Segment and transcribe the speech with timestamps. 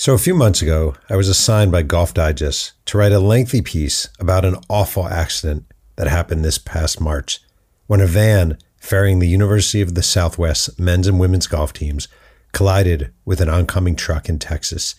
[0.00, 3.60] So, a few months ago, I was assigned by Golf Digest to write a lengthy
[3.60, 5.64] piece about an awful accident
[5.96, 7.40] that happened this past March
[7.88, 12.06] when a van ferrying the University of the Southwest men's and women's golf teams
[12.52, 14.94] collided with an oncoming truck in Texas,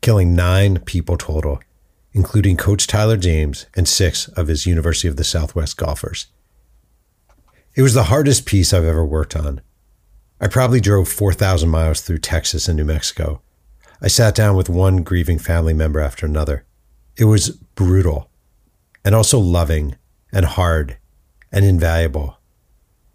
[0.00, 1.60] killing nine people total,
[2.12, 6.26] including Coach Tyler James and six of his University of the Southwest golfers.
[7.76, 9.60] It was the hardest piece I've ever worked on.
[10.40, 13.40] I probably drove 4,000 miles through Texas and New Mexico
[14.02, 16.64] I sat down with one grieving family member after another.
[17.18, 18.30] It was brutal
[19.04, 19.96] and also loving
[20.32, 20.96] and hard
[21.52, 22.38] and invaluable.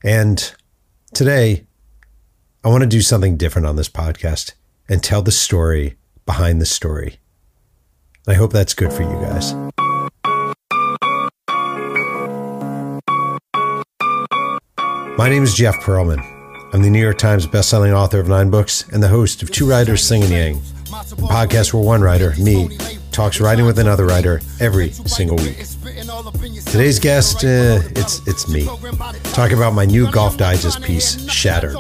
[0.03, 0.53] And
[1.11, 1.65] today,
[2.63, 4.53] I want to do something different on this podcast
[4.87, 5.95] and tell the story
[6.27, 7.17] behind the story.
[8.27, 9.53] I hope that's good for you guys.
[15.17, 16.23] My name is Jeff Pearlman.
[16.73, 19.67] I'm the New York Times bestselling author of nine books and the host of Two
[19.67, 20.61] Writers Slinging Yang,
[21.03, 22.77] podcast where one writer, me,
[23.11, 25.65] talks writing with another writer every single week.
[26.65, 28.65] Today's guest, uh, it's it's me,
[29.33, 31.75] talking about my new Golf Digest piece, Shattered.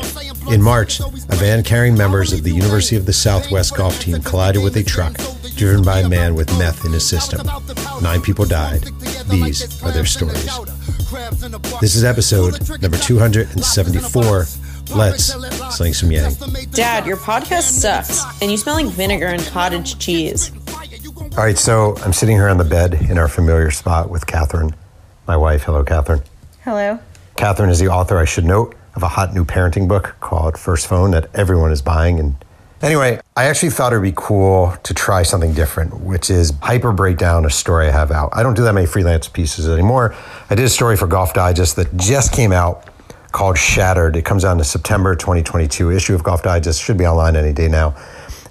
[0.49, 4.61] In March, a van carrying members of the University of the Southwest golf team collided
[4.63, 5.15] with a truck
[5.55, 7.45] driven by a man with meth in his system.
[8.01, 8.83] Nine people died.
[9.29, 10.49] These are their stories.
[11.79, 14.45] This is episode number 274
[14.93, 15.33] Let's
[15.75, 16.33] sling some yang.
[16.71, 20.51] Dad, your podcast sucks, and you smell like vinegar and cottage cheese.
[21.17, 24.75] All right, so I'm sitting here on the bed in our familiar spot with Catherine,
[25.27, 25.63] my wife.
[25.63, 26.21] Hello, Catherine.
[26.63, 26.99] Hello.
[27.35, 30.87] Catherine is the author, I should note, of a hot new parenting book called First
[30.87, 32.19] Phone that everyone is buying.
[32.19, 32.35] And
[32.81, 36.93] anyway, I actually thought it would be cool to try something different, which is hyper
[36.93, 38.29] break down a story I have out.
[38.31, 40.15] I don't do that many freelance pieces anymore.
[40.49, 42.87] I did a story for Golf Digest that just came out
[43.35, 44.15] called Shattered.
[44.15, 46.81] It comes out in the September 2022 issue of Golf Digest.
[46.81, 47.93] Should be online any day now.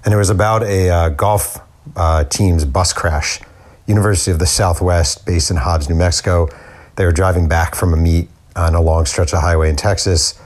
[0.05, 1.57] And it was about a uh, golf
[1.95, 3.41] uh, team's bus crash.
[3.87, 6.49] University of the Southwest, based in Hobbs, New Mexico.
[6.97, 10.39] They were driving back from a meet on a long stretch of highway in Texas,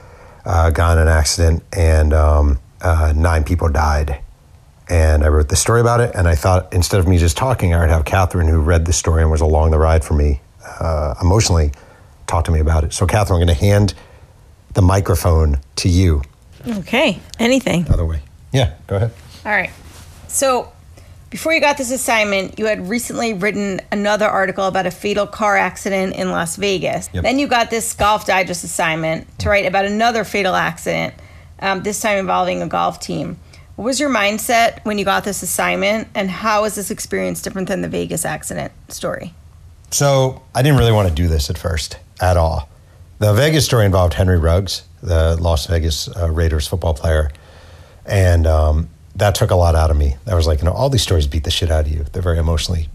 [0.46, 4.20] uh, got in an accident, and um, uh, nine people died.
[4.88, 7.74] And I wrote the story about it, and I thought instead of me just talking,
[7.74, 10.40] I would have Catherine, who read the story and was along the ride for me
[10.64, 11.72] uh, emotionally,
[12.26, 12.94] talk to me about it.
[12.94, 13.92] So, Catherine, I'm going to hand
[14.74, 16.22] the microphone to you.
[16.66, 17.88] Okay, anything.
[17.90, 18.20] Other way.
[18.52, 19.12] Yeah, go ahead.
[19.44, 19.70] All right.
[20.28, 20.72] So,
[21.30, 25.56] before you got this assignment, you had recently written another article about a fatal car
[25.56, 27.08] accident in Las Vegas.
[27.12, 27.22] Yep.
[27.22, 31.14] Then you got this Golf Digest assignment to write about another fatal accident,
[31.60, 33.38] um, this time involving a golf team.
[33.76, 37.68] What was your mindset when you got this assignment, and how is this experience different
[37.68, 39.32] than the Vegas accident story?
[39.90, 42.68] So, I didn't really want to do this at first at all.
[43.20, 47.30] The Vegas story involved Henry Ruggs, the Las Vegas uh, Raiders football player,
[48.06, 50.16] and um, that took a lot out of me.
[50.26, 52.06] I was like, you know, all these stories beat the shit out of you.
[52.10, 52.88] They're very emotionally,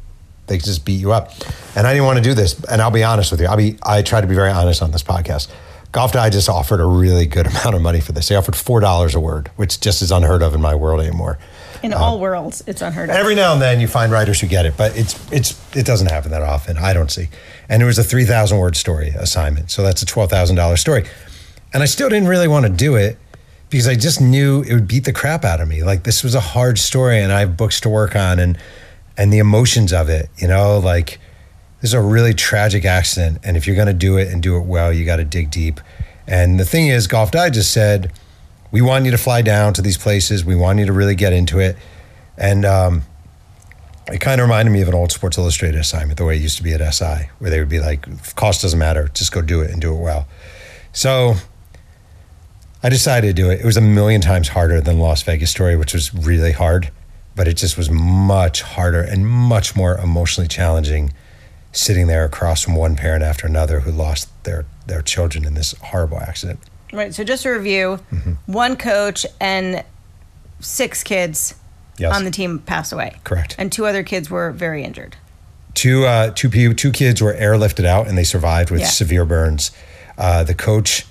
[0.48, 1.32] they just beat you up,
[1.76, 2.60] and I didn't want to do this.
[2.64, 3.46] And I'll be honest with you.
[3.46, 5.52] I'll be, I try to be very honest on this podcast.
[5.92, 8.28] Golf Digest offered a really good amount of money for this.
[8.28, 11.38] They offered four dollars a word, which just is unheard of in my world anymore.
[11.86, 13.16] In um, all worlds, it's unheard of.
[13.16, 16.12] Every now and then you find writers who get it, but it's it's it doesn't
[16.12, 16.78] happen that often.
[16.78, 17.30] I don't see
[17.70, 19.72] and it was a 3,000 word story assignment.
[19.72, 21.06] So that's a $12,000 story.
[21.74, 23.18] And I still didn't really want to do it
[23.70, 25.84] because I just knew it would beat the crap out of me.
[25.84, 28.58] Like this was a hard story and I have books to work on and
[29.18, 31.20] and the emotions of it, you know, like
[31.80, 34.58] this is a really tragic accident and if you're going to do it and do
[34.58, 35.80] it well, you got to dig deep.
[36.28, 38.12] And the thing is Golf Digest said,
[38.76, 40.44] we want you to fly down to these places.
[40.44, 41.78] We want you to really get into it.
[42.38, 43.04] And um,
[44.10, 46.58] it kind of reminded me of an old Sports Illustrated assignment, the way it used
[46.58, 49.62] to be at SI, where they would be like, cost doesn't matter, just go do
[49.62, 50.28] it and do it well.
[50.92, 51.36] So
[52.84, 53.62] I decided to do it.
[53.62, 56.92] It was a million times harder than the Las Vegas story, which was really hard,
[57.34, 61.14] but it just was much harder and much more emotionally challenging
[61.72, 65.72] sitting there across from one parent after another who lost their, their children in this
[65.82, 66.60] horrible accident.
[66.96, 67.14] Right.
[67.14, 68.52] So just a review, mm-hmm.
[68.52, 69.84] one coach and
[70.60, 71.56] six kids
[71.98, 72.16] yes.
[72.16, 73.20] on the team passed away.
[73.24, 73.56] Correct.
[73.58, 75.16] And two other kids were very injured.
[75.74, 78.88] Two uh, two people, two kids were airlifted out and they survived with yeah.
[78.88, 79.72] severe burns.
[80.18, 81.06] Uh, the coach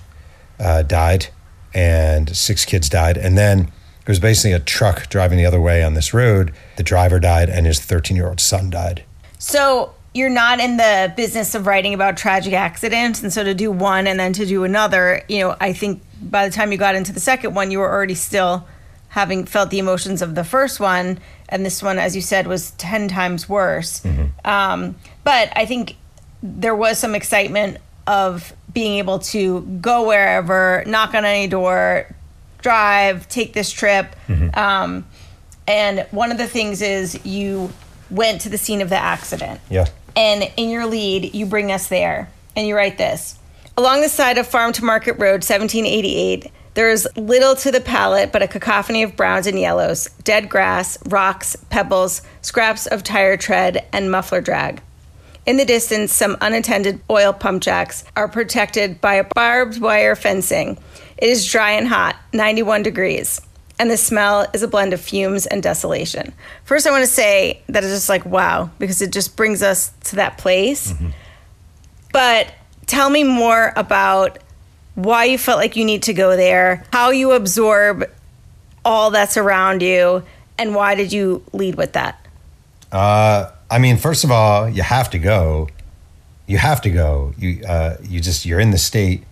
[0.58, 1.26] uh, died,
[1.74, 3.16] and six kids died.
[3.16, 6.52] And then it was basically a truck driving the other way on this road.
[6.76, 9.04] The driver died, and his 13 year old son died.
[9.38, 13.70] So you're not in the business of writing about tragic accidents, and so to do
[13.70, 16.94] one and then to do another, you know, I think by the time you got
[16.94, 18.66] into the second one, you were already still
[19.08, 21.18] having felt the emotions of the first one,
[21.48, 24.00] and this one, as you said, was 10 times worse.
[24.00, 24.48] Mm-hmm.
[24.48, 25.96] Um, but I think
[26.42, 32.12] there was some excitement of being able to go wherever, knock on any door,
[32.60, 34.14] drive, take this trip.
[34.28, 34.58] Mm-hmm.
[34.58, 35.06] Um,
[35.66, 37.72] And one of the things is you
[38.10, 39.60] went to the scene of the accident.
[39.70, 39.86] Yeah.
[40.16, 43.38] And in your lead, you bring us there and you write this
[43.76, 48.32] Along the side of Farm to Market Road, 1788, there is little to the palate
[48.32, 53.86] but a cacophony of browns and yellows, dead grass, rocks, pebbles, scraps of tire tread,
[53.92, 54.80] and muffler drag.
[55.46, 60.78] In the distance, some unattended oil pump jacks are protected by a barbed wire fencing.
[61.18, 63.40] It is dry and hot, 91 degrees,
[63.78, 66.32] and the smell is a blend of fumes and desolation.
[66.64, 69.92] First, I want to say that it's just like, wow, because it just brings us
[70.04, 70.94] to that place.
[72.12, 72.52] But
[72.86, 74.38] tell me more about
[74.94, 78.08] why you felt like you need to go there, how you absorb
[78.84, 80.22] all that's around you,
[80.56, 82.24] and why did you lead with that?
[82.92, 85.68] Uh, I mean, first of all, you have to go.
[86.46, 87.32] You have to go.
[87.36, 89.24] You uh, you just you're in the state.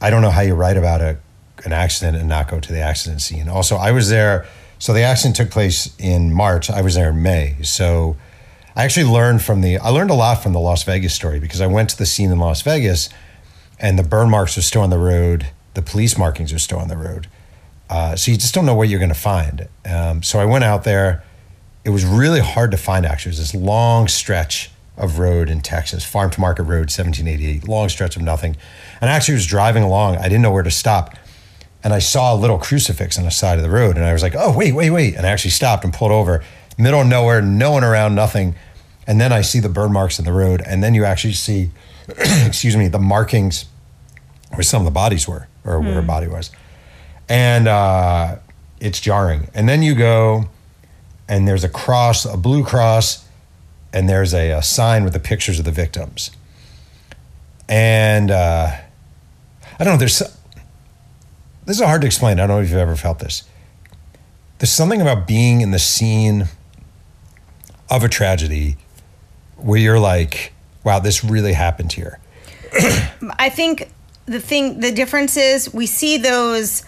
[0.00, 1.18] I don't know how you write about a
[1.64, 3.48] an accident and not go to the accident scene.
[3.48, 4.46] Also, I was there.
[4.78, 6.68] So the accident took place in March.
[6.68, 7.56] I was there in May.
[7.62, 8.16] So
[8.74, 11.60] I actually learned from the I learned a lot from the Las Vegas story because
[11.60, 13.08] I went to the scene in Las Vegas,
[13.78, 15.48] and the burn marks are still on the road.
[15.74, 17.28] The police markings are still on the road.
[17.88, 19.68] Uh, so you just don't know what you're going to find.
[19.84, 21.22] Um, so I went out there.
[21.84, 23.04] It was really hard to find.
[23.04, 27.68] Actually, it was this long stretch of road in Texas, Farm to Market Road, 1788,
[27.68, 28.56] long stretch of nothing.
[29.00, 30.16] And I actually was driving along.
[30.16, 31.16] I didn't know where to stop,
[31.84, 34.22] and I saw a little crucifix on the side of the road, and I was
[34.22, 36.42] like, "Oh, wait, wait, wait!" And I actually stopped and pulled over,
[36.78, 38.54] middle of nowhere, no one around, nothing.
[39.06, 41.70] And then I see the burn marks in the road, and then you actually see,
[42.08, 43.66] excuse me, the markings
[44.50, 46.50] where some of the bodies were, or where a body was,
[47.28, 48.36] and uh,
[48.80, 49.48] it's jarring.
[49.54, 50.48] And then you go,
[51.28, 53.26] and there's a cross, a blue cross,
[53.92, 56.30] and there's a, a sign with the pictures of the victims.
[57.68, 58.76] And uh,
[59.78, 59.98] I don't know.
[59.98, 60.22] There's
[61.64, 62.40] this is hard to explain.
[62.40, 63.44] I don't know if you've ever felt this.
[64.58, 66.48] There's something about being in the scene
[67.90, 68.76] of a tragedy
[69.56, 70.52] where you're like,
[70.84, 72.18] wow, this really happened here.
[73.38, 73.90] I think
[74.26, 76.84] the thing, the difference is we see those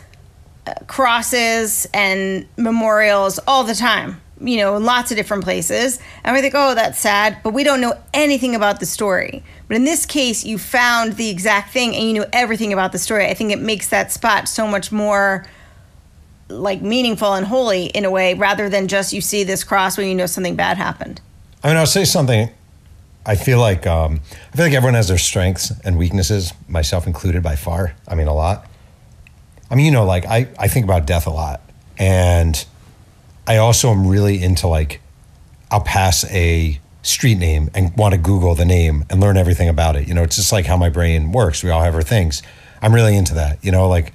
[0.67, 5.99] uh, crosses and memorials all the time, you know, lots of different places.
[6.25, 9.43] And we think, oh, that's sad, but we don't know anything about the story.
[9.69, 12.99] But in this case, you found the exact thing and you knew everything about the
[12.99, 13.27] story.
[13.27, 15.47] I think it makes that spot so much more
[16.49, 20.09] like meaningful and holy in a way rather than just you see this cross when
[20.09, 21.21] you know something bad happened.
[21.63, 22.51] I mean, I'll say something.
[23.27, 24.21] I feel like um,
[24.53, 27.95] I feel like everyone has their strengths and weaknesses, myself included, by far.
[28.07, 28.67] I mean, a lot.
[29.71, 31.63] I mean, you know, like I, I think about death a lot,
[31.97, 32.63] and
[33.46, 35.00] I also am really into like
[35.70, 39.96] I'll pass a street name and want to Google the name and learn everything about
[39.96, 40.08] it.
[40.08, 41.62] You know, it's just like how my brain works.
[41.62, 42.43] We all have our things.
[42.81, 43.62] I'm really into that.
[43.62, 44.12] You know, like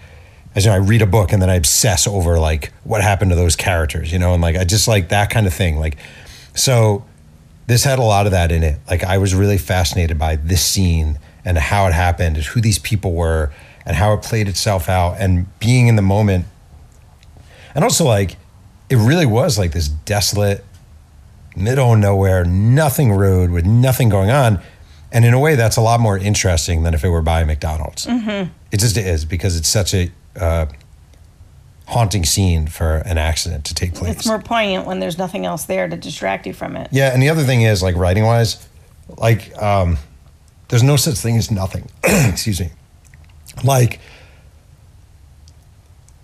[0.55, 3.31] as you know, I read a book and then I obsess over like what happened
[3.31, 4.11] to those characters.
[4.11, 5.77] You know, and like I just like that kind of thing.
[5.77, 5.97] Like,
[6.55, 7.05] so
[7.67, 8.79] this had a lot of that in it.
[8.89, 12.79] Like I was really fascinated by this scene and how it happened and who these
[12.79, 13.51] people were
[13.85, 16.45] and how it played itself out and being in the moment.
[17.75, 18.37] And also like
[18.89, 20.63] it really was like this desolate
[21.55, 24.61] middle of nowhere, nothing road with nothing going on.
[25.11, 28.05] And in a way that's a lot more interesting than if it were by McDonald's.
[28.07, 30.67] It just is because it's such a uh,
[31.87, 34.15] haunting scene for an accident to take place.
[34.15, 36.89] It's more poignant when there's nothing else there to distract you from it.
[36.91, 38.67] Yeah, and the other thing is like writing wise,
[39.17, 39.97] like um,
[40.67, 41.89] there's no such thing as nothing.
[42.03, 42.69] Excuse me.
[43.63, 43.99] Like,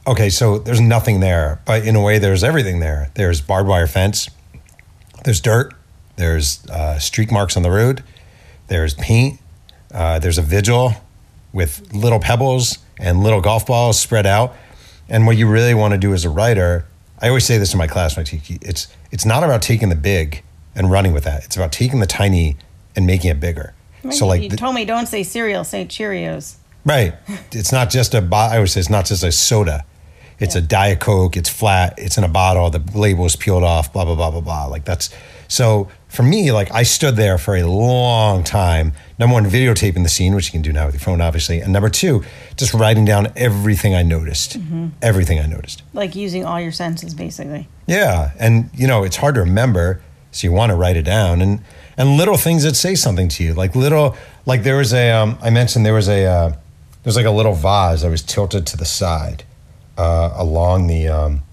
[0.07, 3.11] okay, so there's nothing there, but in a way, there's everything there.
[3.15, 4.29] There's barbed wire fence,
[5.23, 5.73] there's dirt,
[6.15, 8.03] there's uh, streak marks on the road,
[8.67, 9.39] there's paint,
[9.93, 10.93] uh, there's a vigil
[11.53, 14.55] with little pebbles and little golf balls spread out.
[15.07, 16.85] And what you really want to do as a writer,
[17.19, 20.43] I always say this to my class, it's it's not about taking the big
[20.75, 21.45] and running with that.
[21.45, 22.57] It's about taking the tiny
[22.95, 23.73] and making it bigger.
[24.11, 26.55] So like you the- told me don't say cereal, say Cheerios.
[26.85, 27.15] Right.
[27.51, 28.27] It's not just a.
[28.31, 29.85] I always say it's not just a soda.
[30.39, 31.37] It's a diet coke.
[31.37, 31.93] It's flat.
[31.97, 32.69] It's in a bottle.
[32.69, 33.93] The label is peeled off.
[33.93, 34.65] Blah blah blah blah blah.
[34.65, 35.09] Like that's.
[35.47, 38.93] So for me, like I stood there for a long time.
[39.19, 41.71] Number one, videotaping the scene, which you can do now with your phone, obviously, and
[41.71, 42.23] number two,
[42.57, 44.57] just writing down everything I noticed.
[45.01, 45.83] Everything I noticed.
[45.93, 47.67] Like using all your senses, basically.
[47.87, 50.01] Yeah, and you know it's hard to remember,
[50.31, 51.61] so you want to write it down, and
[51.97, 54.15] and little things that say something to you, like little,
[54.45, 56.55] like there was a, um, I mentioned there was a, uh,
[57.03, 59.43] there's like a little vase that was tilted to the side,
[59.97, 61.43] uh, along the, um,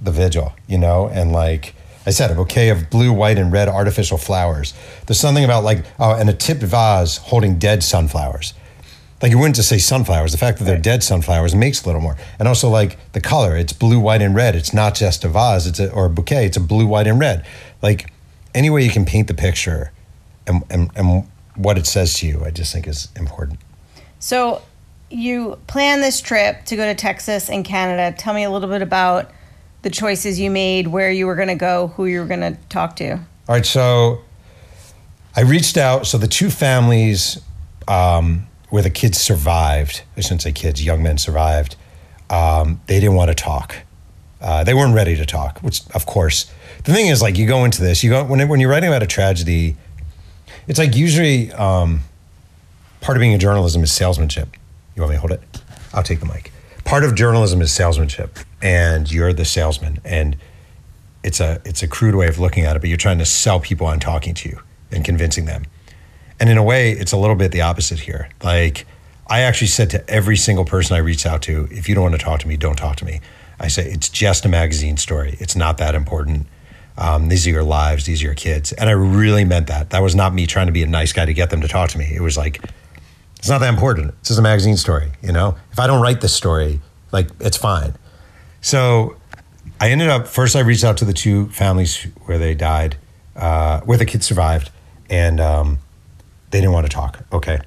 [0.00, 1.74] the vigil, you know, and like
[2.06, 4.74] I said, a bouquet of blue, white, and red artificial flowers.
[5.06, 8.54] There's something about like, oh, and a tipped vase holding dead sunflowers.
[9.20, 10.32] Like you wouldn't just say sunflowers.
[10.32, 10.82] The fact that they're Right.
[10.82, 12.16] dead sunflowers makes a little more.
[12.40, 14.56] And also like the color, it's blue, white, and red.
[14.56, 16.46] It's not just a vase, it's a, or a bouquet.
[16.46, 17.46] It's a blue, white, and red.
[17.82, 18.12] Like
[18.52, 19.92] any way you can paint the picture,
[20.48, 23.60] and and, and what it says to you, I just think is important.
[24.18, 24.62] So
[25.12, 28.16] you plan this trip to go to Texas and Canada.
[28.16, 29.30] Tell me a little bit about
[29.82, 32.56] the choices you made, where you were going to go, who you were going to
[32.68, 33.12] talk to.
[33.12, 34.20] All right, so
[35.34, 36.06] I reached out.
[36.06, 37.40] So the two families
[37.88, 41.76] um, where the kids survived, I shouldn't say kids, young men survived,
[42.30, 43.76] um, they didn't want to talk.
[44.40, 46.50] Uh, they weren't ready to talk, which, of course,
[46.84, 49.02] the thing is, like, you go into this, you go when, when you're writing about
[49.02, 49.76] a tragedy,
[50.66, 52.00] it's like usually um,
[53.00, 54.48] part of being a journalism is salesmanship.
[54.94, 55.42] You want me to hold it?
[55.92, 56.52] I'll take the mic.
[56.84, 60.36] Part of journalism is salesmanship, and you're the salesman, and
[61.22, 63.60] it's a it's a crude way of looking at it, but you're trying to sell
[63.60, 65.64] people on talking to you and convincing them.
[66.40, 68.28] And in a way, it's a little bit the opposite here.
[68.42, 68.86] Like
[69.28, 72.14] I actually said to every single person I reached out to, if you don't want
[72.14, 73.20] to talk to me, don't talk to me.
[73.60, 75.36] I say it's just a magazine story.
[75.38, 76.48] It's not that important.
[76.98, 78.04] Um, these are your lives.
[78.04, 78.72] These are your kids.
[78.72, 79.90] And I really meant that.
[79.90, 81.90] That was not me trying to be a nice guy to get them to talk
[81.90, 82.12] to me.
[82.12, 82.62] It was like,
[83.42, 84.14] it's not that important.
[84.20, 85.10] It's just a magazine story.
[85.20, 86.80] You know, if I don't write this story,
[87.10, 87.94] like it's fine.
[88.60, 89.16] So
[89.80, 90.54] I ended up first.
[90.54, 92.98] I reached out to the two families where they died,
[93.34, 94.70] uh, where the kids survived,
[95.10, 95.80] and um,
[96.52, 97.18] they didn't want to talk.
[97.32, 97.58] Okay.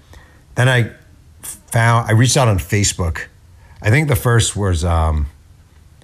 [0.55, 0.91] Then I
[1.41, 3.25] found I reached out on Facebook.
[3.81, 5.25] I think the first was um,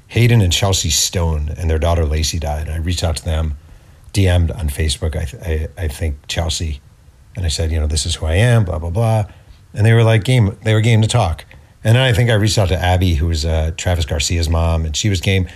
[0.08, 2.68] Hayden and Chelsea Stone, and their daughter Laci died.
[2.68, 3.56] I reached out to them,
[4.14, 5.16] DM'd on Facebook.
[5.16, 6.82] I, th- I I think Chelsea,
[7.38, 8.66] and I said, you know, this is who I am.
[8.66, 9.28] Blah blah blah,
[9.74, 10.58] and they were like game.
[10.64, 11.46] They were game to talk.
[11.84, 14.86] And then I think I reached out to Abby, who was uh, Travis Garcia's mom,
[14.86, 15.48] and she was game.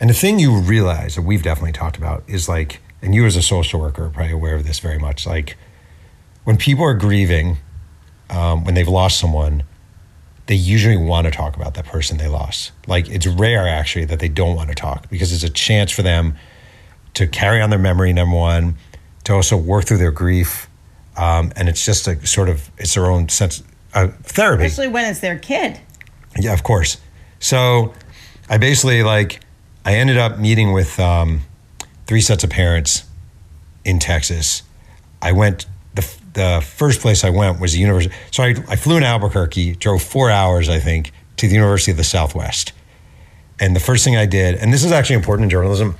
[0.00, 3.36] And the thing you realize that we've definitely talked about is like, and you as
[3.36, 5.26] a social worker are probably aware of this very much.
[5.26, 5.56] Like,
[6.44, 7.58] when people are grieving,
[8.30, 9.62] um, when they've lost someone,
[10.46, 12.72] they usually want to talk about that person they lost.
[12.86, 16.02] Like, it's rare actually that they don't want to talk because it's a chance for
[16.02, 16.36] them
[17.14, 18.76] to carry on their memory, number one,
[19.24, 20.67] to also work through their grief.
[21.18, 23.62] Um, and it's just a sort of, it's their own sense
[23.94, 24.64] of therapy.
[24.64, 25.80] Especially when it's their kid.
[26.38, 26.98] Yeah, of course.
[27.40, 27.92] So
[28.48, 29.40] I basically like
[29.84, 31.40] I ended up meeting with um,
[32.06, 33.04] three sets of parents
[33.84, 34.62] in Texas.
[35.20, 38.14] I went the the first place I went was the university.
[38.30, 41.96] So I, I flew in Albuquerque, drove four hours I think to the University of
[41.96, 42.72] the Southwest,
[43.58, 45.96] and the first thing I did, and this is actually important in journalism,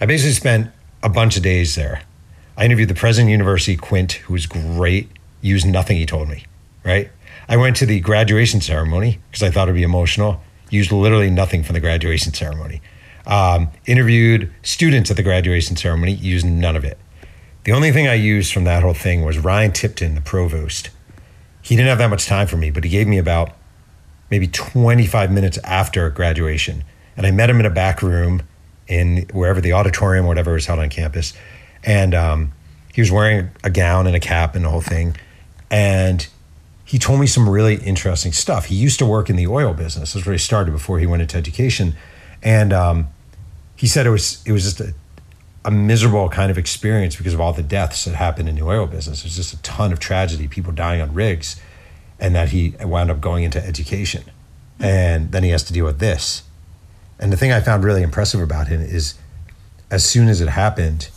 [0.00, 0.70] I basically spent
[1.02, 2.02] a bunch of days there.
[2.58, 5.08] I interviewed the president of university, Quint, who was great.
[5.40, 6.44] Used nothing he told me,
[6.84, 7.08] right?
[7.48, 10.42] I went to the graduation ceremony because I thought it'd be emotional.
[10.68, 12.82] Used literally nothing from the graduation ceremony.
[13.28, 16.14] Um, interviewed students at the graduation ceremony.
[16.14, 16.98] Used none of it.
[17.62, 20.90] The only thing I used from that whole thing was Ryan Tipton, the provost.
[21.62, 23.52] He didn't have that much time for me, but he gave me about
[24.32, 26.82] maybe 25 minutes after graduation.
[27.16, 28.42] And I met him in a back room
[28.88, 31.34] in wherever the auditorium or whatever was held on campus.
[31.84, 32.52] And um,
[32.92, 35.16] he was wearing a gown and a cap and the whole thing.
[35.70, 36.26] And
[36.84, 38.66] he told me some really interesting stuff.
[38.66, 40.14] He used to work in the oil business.
[40.14, 41.94] That's where he started before he went into education.
[42.42, 43.08] And um,
[43.76, 44.94] he said it was it was just a,
[45.64, 48.86] a miserable kind of experience because of all the deaths that happened in the oil
[48.86, 49.22] business.
[49.22, 51.60] There's just a ton of tragedy, people dying on rigs,
[52.18, 54.24] and that he wound up going into education.
[54.80, 56.42] And then he has to deal with this.
[57.18, 59.14] And the thing I found really impressive about him is
[59.90, 61.10] as soon as it happened,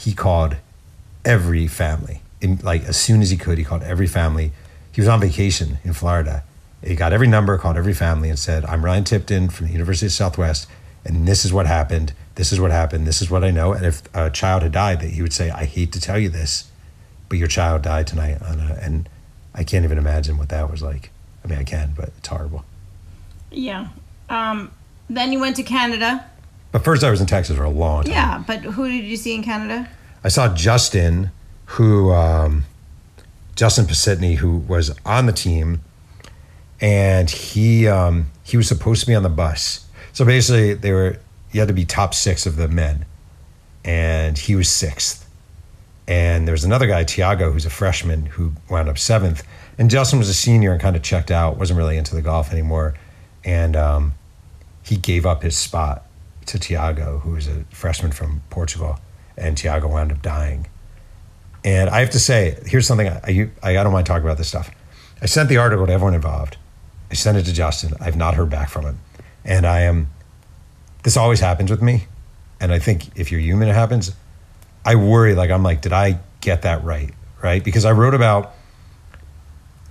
[0.00, 0.56] he called
[1.24, 2.22] every family.
[2.40, 4.52] In, like as soon as he could, he called every family.
[4.92, 6.42] He was on vacation in Florida.
[6.82, 10.06] He got every number, called every family, and said, "I'm Ryan Tipton from the University
[10.06, 10.66] of Southwest,
[11.04, 12.14] and this is what happened.
[12.36, 13.06] This is what happened.
[13.06, 15.50] This is what I know." And if a child had died, that he would say,
[15.50, 16.70] "I hate to tell you this,
[17.28, 19.06] but your child died tonight." On a, and
[19.54, 21.10] I can't even imagine what that was like.
[21.44, 22.64] I mean, I can, but it's horrible.
[23.50, 23.88] Yeah.
[24.30, 24.70] Um,
[25.10, 26.24] then you went to Canada.
[26.72, 28.12] But first, I was in Texas for a long time.
[28.12, 29.88] Yeah, but who did you see in Canada?
[30.22, 31.30] I saw Justin,
[31.64, 32.64] who um,
[33.56, 35.82] Justin Pasitny, who was on the team,
[36.80, 39.86] and he um, he was supposed to be on the bus.
[40.12, 41.18] So basically, they were
[41.52, 43.04] you had to be top six of the men,
[43.84, 45.26] and he was sixth.
[46.06, 49.46] And there was another guy, Tiago, who's a freshman, who wound up seventh.
[49.78, 52.52] And Justin was a senior and kind of checked out, wasn't really into the golf
[52.52, 52.94] anymore,
[53.44, 54.14] and um,
[54.82, 56.04] he gave up his spot
[56.50, 58.98] to Tiago, who was a freshman from Portugal,
[59.36, 60.66] and Tiago wound up dying.
[61.64, 64.48] And I have to say, here's something I, I, I don't mind talking about this
[64.48, 64.70] stuff.
[65.22, 66.56] I sent the article to everyone involved.
[67.10, 67.94] I sent it to Justin.
[68.00, 68.98] I've not heard back from him.
[69.44, 70.10] And I am,
[71.02, 72.06] this always happens with me.
[72.60, 74.12] And I think if you're human, it happens.
[74.84, 77.12] I worry, like, I'm like, did I get that right?
[77.42, 77.62] Right?
[77.62, 78.54] Because I wrote about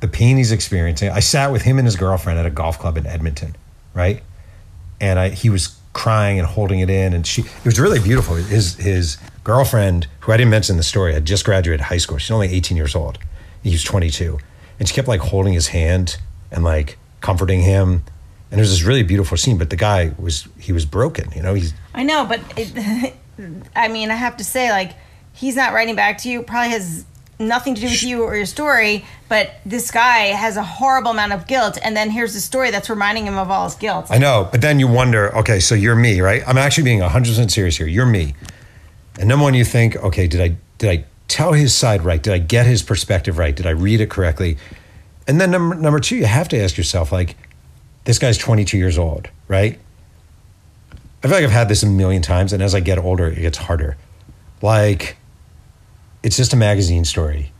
[0.01, 1.09] the pain he's experiencing.
[1.09, 3.55] I sat with him and his girlfriend at a golf club in Edmonton,
[3.93, 4.23] right?
[5.01, 7.41] And I, he was crying and holding it in, and she.
[7.41, 8.36] It was really beautiful.
[8.36, 12.17] His his girlfriend, who I didn't mention in the story, had just graduated high school.
[12.17, 13.17] She's only 18 years old.
[13.63, 14.39] He was 22,
[14.79, 16.17] and she kept like holding his hand
[16.51, 18.03] and like comforting him.
[18.51, 19.58] And it was this really beautiful scene.
[19.58, 21.31] But the guy was he was broken.
[21.36, 23.13] You know, he's I know, but it,
[23.75, 24.93] I mean, I have to say, like,
[25.34, 26.43] he's not writing back to you.
[26.43, 27.05] Probably has
[27.39, 29.05] nothing to do with you or your story.
[29.29, 32.89] But this guy has a horrible amount of guilt, and then here's the story that's
[32.89, 34.08] reminding him of all his guilt.
[34.10, 36.43] I know, but then you wonder, okay, so you're me, right?
[36.46, 37.88] I'm actually being 100% serious here.
[37.88, 38.36] You're me.
[39.19, 42.22] And number one, you think, okay, did I did I tell his side right?
[42.24, 43.55] Did I get his perspective right?
[43.55, 44.58] Did I read it correctly?
[45.27, 47.36] And then number number two, you have to ask yourself, like,
[48.05, 49.79] this guy's 22 years old, right?
[51.22, 53.39] I feel like I've had this a million times, and as I get older, it
[53.39, 53.98] gets harder.
[54.62, 55.17] Like,
[56.23, 57.51] it's just a magazine story.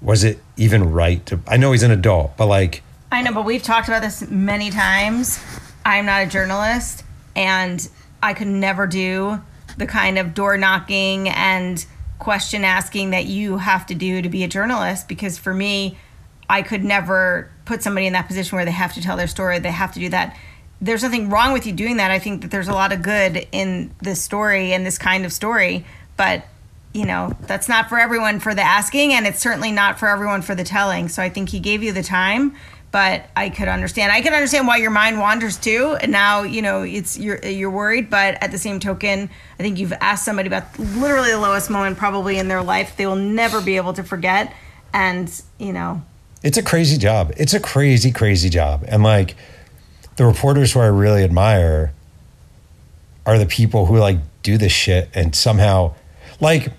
[0.00, 1.40] Was it even right to?
[1.46, 4.70] I know he's an adult, but like, I know, but we've talked about this many
[4.70, 5.42] times.
[5.84, 7.04] I'm not a journalist,
[7.36, 7.86] and
[8.22, 9.40] I could never do
[9.76, 11.84] the kind of door knocking and
[12.18, 15.98] question asking that you have to do to be a journalist because for me,
[16.48, 19.58] I could never put somebody in that position where they have to tell their story,
[19.58, 20.36] they have to do that.
[20.80, 22.10] There's nothing wrong with you doing that.
[22.10, 25.32] I think that there's a lot of good in this story and this kind of
[25.32, 25.84] story,
[26.16, 26.44] but
[26.94, 30.40] you know, that's not for everyone for the asking and it's certainly not for everyone
[30.40, 31.08] for the telling.
[31.08, 32.56] So I think he gave you the time
[32.94, 34.12] but I could understand.
[34.12, 35.96] I can understand why your mind wanders too.
[36.00, 39.80] And now you know it's you're you're worried, but at the same token, I think
[39.80, 43.60] you've asked somebody about literally the lowest moment probably in their life they will never
[43.60, 44.54] be able to forget.
[44.92, 46.04] And you know,
[46.44, 47.32] it's a crazy job.
[47.36, 48.84] It's a crazy, crazy job.
[48.86, 49.34] And like
[50.14, 51.92] the reporters who I really admire
[53.26, 55.96] are the people who like do this shit and somehow
[56.38, 56.70] like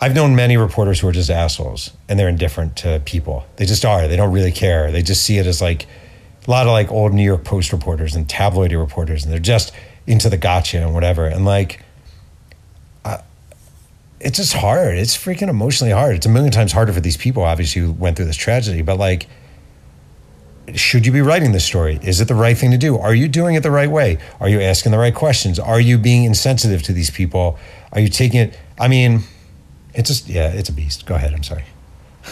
[0.00, 3.46] I've known many reporters who are just assholes and they're indifferent to people.
[3.56, 4.06] They just are.
[4.08, 4.92] They don't really care.
[4.92, 5.86] They just see it as like
[6.46, 9.72] a lot of like old New York Post reporters and tabloidy reporters, and they're just
[10.06, 11.26] into the gotcha and whatever.
[11.26, 11.82] And like,
[14.18, 14.96] it's just hard.
[14.96, 16.16] It's freaking emotionally hard.
[16.16, 18.80] It's a million times harder for these people, obviously, who went through this tragedy.
[18.80, 19.26] But like,
[20.74, 22.00] should you be writing this story?
[22.02, 22.96] Is it the right thing to do?
[22.96, 24.18] Are you doing it the right way?
[24.40, 25.58] Are you asking the right questions?
[25.58, 27.58] Are you being insensitive to these people?
[27.92, 28.58] Are you taking it?
[28.80, 29.20] I mean,
[29.96, 31.06] it's just yeah, it's a beast.
[31.06, 31.32] Go ahead.
[31.32, 31.64] I'm sorry.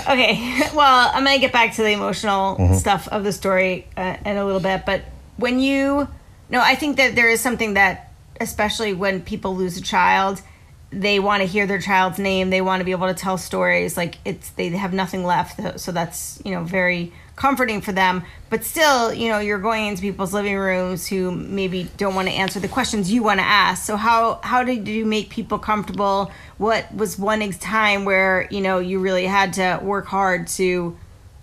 [0.03, 2.75] Okay, well, I'm gonna get back to the emotional mm-hmm.
[2.75, 5.03] stuff of the story uh, in a little bit, but
[5.37, 6.07] when you
[6.51, 10.43] no, I think that there is something that, especially when people lose a child,
[10.91, 12.51] they want to hear their child's name.
[12.51, 13.97] They want to be able to tell stories.
[13.97, 18.23] Like it's they have nothing left, so that's you know very comforting for them.
[18.51, 22.35] But still, you know, you're going into people's living rooms who maybe don't want to
[22.35, 23.85] answer the questions you want to ask.
[23.85, 26.31] So how how did you make people comfortable?
[26.59, 30.97] What was one time where you know you really had to work hard to,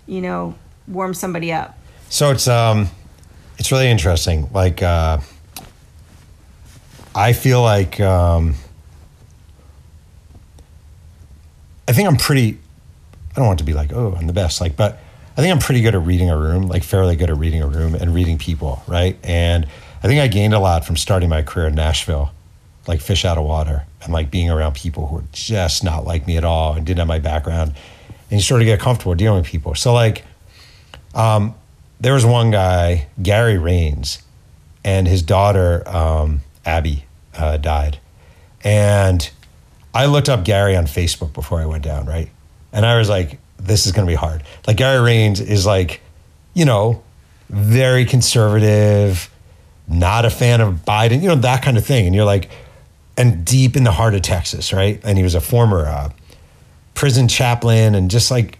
[0.06, 0.54] you know,
[0.88, 1.78] warm somebody up?
[2.08, 2.88] So it's um,
[3.58, 4.48] it's really interesting.
[4.52, 5.18] Like uh,
[7.14, 8.54] I feel like um,
[11.86, 12.58] I think I'm pretty.
[13.32, 14.60] I don't want to be like, oh, I'm the best.
[14.60, 15.01] Like, but
[15.36, 17.66] I think I'm pretty good at reading a room, like fairly good at reading a
[17.66, 19.16] room and reading people, right?
[19.22, 19.66] And
[20.02, 22.32] I think I gained a lot from starting my career in Nashville,
[22.86, 26.26] like fish out of water, and like being around people who were just not like
[26.26, 27.72] me at all and didn't have my background.
[28.30, 29.74] And you sort of get comfortable dealing with people.
[29.74, 30.24] So like,
[31.14, 31.54] um,
[32.00, 34.22] there was one guy, Gary Raines,
[34.84, 37.04] and his daughter um, Abby
[37.38, 38.00] uh, died,
[38.64, 39.30] and
[39.94, 42.28] I looked up Gary on Facebook before I went down, right?
[42.72, 44.42] And I was like, this is going to be hard.
[44.66, 46.00] Like Gary Raines is like,
[46.54, 47.02] you know,
[47.48, 49.30] very conservative,
[49.88, 52.06] not a fan of Biden, you know, that kind of thing.
[52.06, 52.50] And you're like,
[53.16, 55.00] and deep in the heart of Texas, right?
[55.04, 56.10] And he was a former uh,
[56.94, 58.58] prison chaplain and just like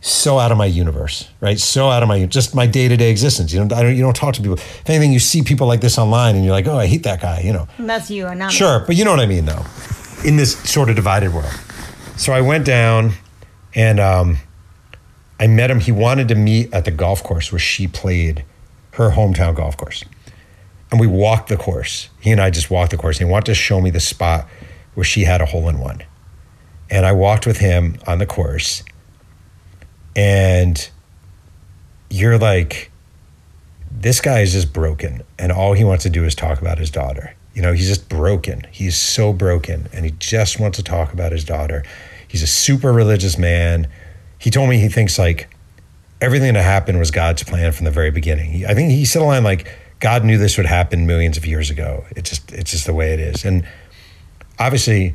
[0.00, 1.58] so out of my universe, right?
[1.58, 3.52] So out of my just my day to day existence.
[3.52, 4.58] You know, I don't you don't talk to people.
[4.58, 7.22] If anything, you see people like this online, and you're like, oh, I hate that
[7.22, 7.40] guy.
[7.40, 8.84] You know, and that's you, and not sure, me.
[8.86, 9.64] but you know what I mean, though.
[10.22, 11.52] In this sort of divided world,
[12.18, 13.12] so I went down
[13.74, 14.38] and um,
[15.38, 15.80] I met him.
[15.80, 18.44] He wanted to meet at the golf course where she played
[18.92, 20.04] her hometown golf course.
[20.90, 22.08] And we walked the course.
[22.20, 23.18] He and I just walked the course.
[23.18, 24.46] He wanted to show me the spot
[24.94, 26.04] where she had a hole in one.
[26.88, 28.84] And I walked with him on the course.
[30.14, 30.88] And
[32.10, 32.92] you're like,
[33.90, 35.22] this guy is just broken.
[35.38, 37.34] And all he wants to do is talk about his daughter.
[37.54, 38.66] You know, he's just broken.
[38.70, 39.88] He's so broken.
[39.92, 41.84] And he just wants to talk about his daughter.
[42.28, 43.88] He's a super religious man.
[44.44, 45.48] He told me he thinks like
[46.20, 48.66] everything that happened was God's plan from the very beginning.
[48.66, 49.66] I think he said a line like,
[50.00, 52.04] God knew this would happen millions of years ago.
[52.10, 53.46] It's just it's just the way it is.
[53.46, 53.66] And
[54.58, 55.14] obviously,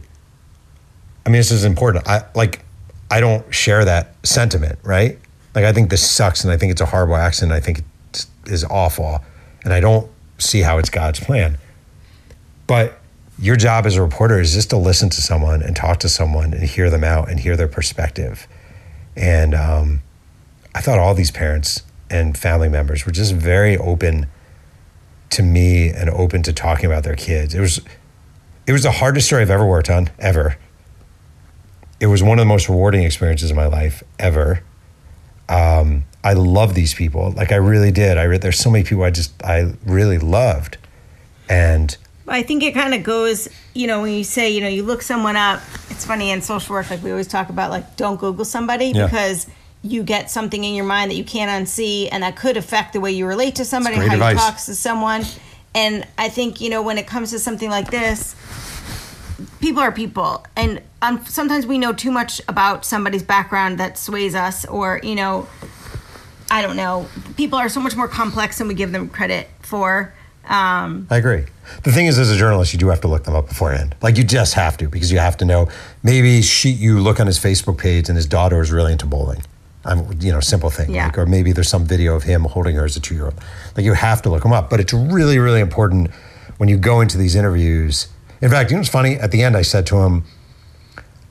[1.28, 2.08] I mean, this is important.
[2.08, 2.62] I like
[3.12, 5.20] I don't share that sentiment, right?
[5.54, 7.52] Like I think this sucks, and I think it's a horrible accident.
[7.52, 7.84] I think
[8.16, 9.20] it is awful,
[9.64, 11.60] and I don't see how it's God's plan.
[12.66, 12.98] But
[13.38, 16.52] your job as a reporter is just to listen to someone and talk to someone
[16.52, 18.48] and hear them out and hear their perspective.
[19.20, 20.02] And um,
[20.74, 24.28] I thought all these parents and family members were just very open
[25.32, 27.54] to me and open to talking about their kids.
[27.54, 27.82] It was
[28.66, 30.58] it was the hardest story I've ever worked on ever.
[32.00, 34.64] It was one of the most rewarding experiences of my life ever.
[35.50, 38.18] Um, I love these people, like I really did.
[38.18, 40.78] I re- there's so many people I just I really loved,
[41.50, 41.96] and
[42.30, 45.02] I think it kind of goes, you know, when you say, you know, you look
[45.02, 45.62] someone up.
[45.90, 49.06] It's funny in social work, like we always talk about, like don't Google somebody Yeah.
[49.06, 49.48] because
[49.82, 53.00] you get something in your mind that you can't unsee, and that could affect the
[53.00, 54.34] way you relate to somebody, how advice.
[54.36, 55.24] you talk to someone.
[55.76, 58.36] And I think you know when it comes to something like this,
[59.62, 64.36] people are people, and um, sometimes we know too much about somebody's background that sways
[64.36, 65.48] us, or you know,
[66.52, 67.08] I don't know.
[67.38, 70.14] People are so much more complex than we give them credit for.
[70.50, 71.46] Um, I agree.
[71.84, 73.96] The thing is, as a journalist, you do have to look them up beforehand.
[74.02, 75.70] Like you just have to because you have to know.
[76.02, 79.44] Maybe she, you look on his Facebook page and his daughter is really into bowling.
[79.86, 80.92] I'm, you know, simple thing.
[80.94, 81.06] Yeah.
[81.06, 83.36] Like, or maybe there's some video of him holding her as a two-year-old.
[83.78, 84.70] Like you have to look them up.
[84.70, 86.10] But it's really, really important
[86.58, 88.08] when you go into these interviews.
[88.42, 89.16] In fact, you know what's funny?
[89.16, 90.24] At the end, I said to him,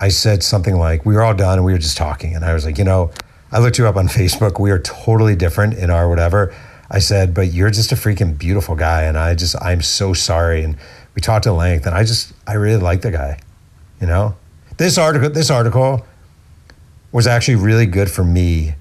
[0.01, 2.55] I said something like, "We were all done and we were just talking," and I
[2.55, 3.11] was like, you know,
[3.51, 4.61] I looked you up on Facebook.
[4.61, 6.55] We are totally different in our whatever.
[6.91, 10.63] I said, but you're just a freaking beautiful guy, and I just I'm so sorry.
[10.63, 10.77] And
[11.15, 13.41] we talked at length, and I just I really like the guy.
[14.01, 14.37] You know,
[14.79, 16.07] this article this article
[17.13, 18.75] was actually really good for me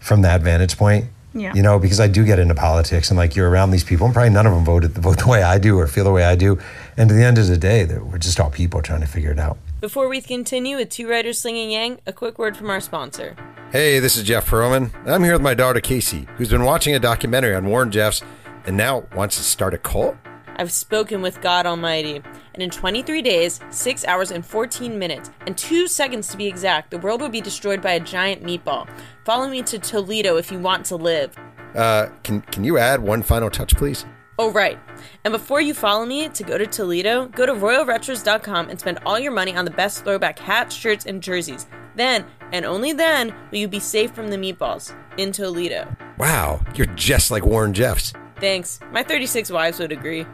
[0.00, 1.06] from that vantage point.
[1.34, 1.54] Yeah.
[1.54, 4.14] You know, because I do get into politics, and like you're around these people, and
[4.14, 6.34] probably none of them voted vote the way I do or feel the way I
[6.34, 6.58] do.
[6.96, 9.38] And at the end of the day, we're just all people trying to figure it
[9.38, 9.58] out.
[9.80, 13.36] Before we continue with Two Writers Slinging Yang, a quick word from our sponsor.
[13.70, 14.90] Hey, this is Jeff Pearlman.
[15.06, 18.20] I'm here with my daughter Casey, who's been watching a documentary on Warren Jeffs
[18.66, 20.16] and now wants to start a cult.
[20.56, 22.20] I've spoken with God Almighty,
[22.54, 26.90] and in 23 days, 6 hours and 14 minutes, and 2 seconds to be exact,
[26.90, 28.88] the world will be destroyed by a giant meatball.
[29.24, 31.38] Follow me to Toledo if you want to live.
[31.76, 34.04] Uh, can can you add one final touch, please?
[34.40, 34.78] Oh, right.
[35.24, 39.18] And before you follow me to go to Toledo, go to royalretros.com and spend all
[39.18, 41.66] your money on the best throwback hats, shirts, and jerseys.
[41.96, 45.88] Then, and only then, will you be safe from the meatballs in Toledo.
[46.18, 48.12] Wow, you're just like Warren Jeffs.
[48.40, 48.78] Thanks.
[48.92, 50.24] My 36 wives would agree.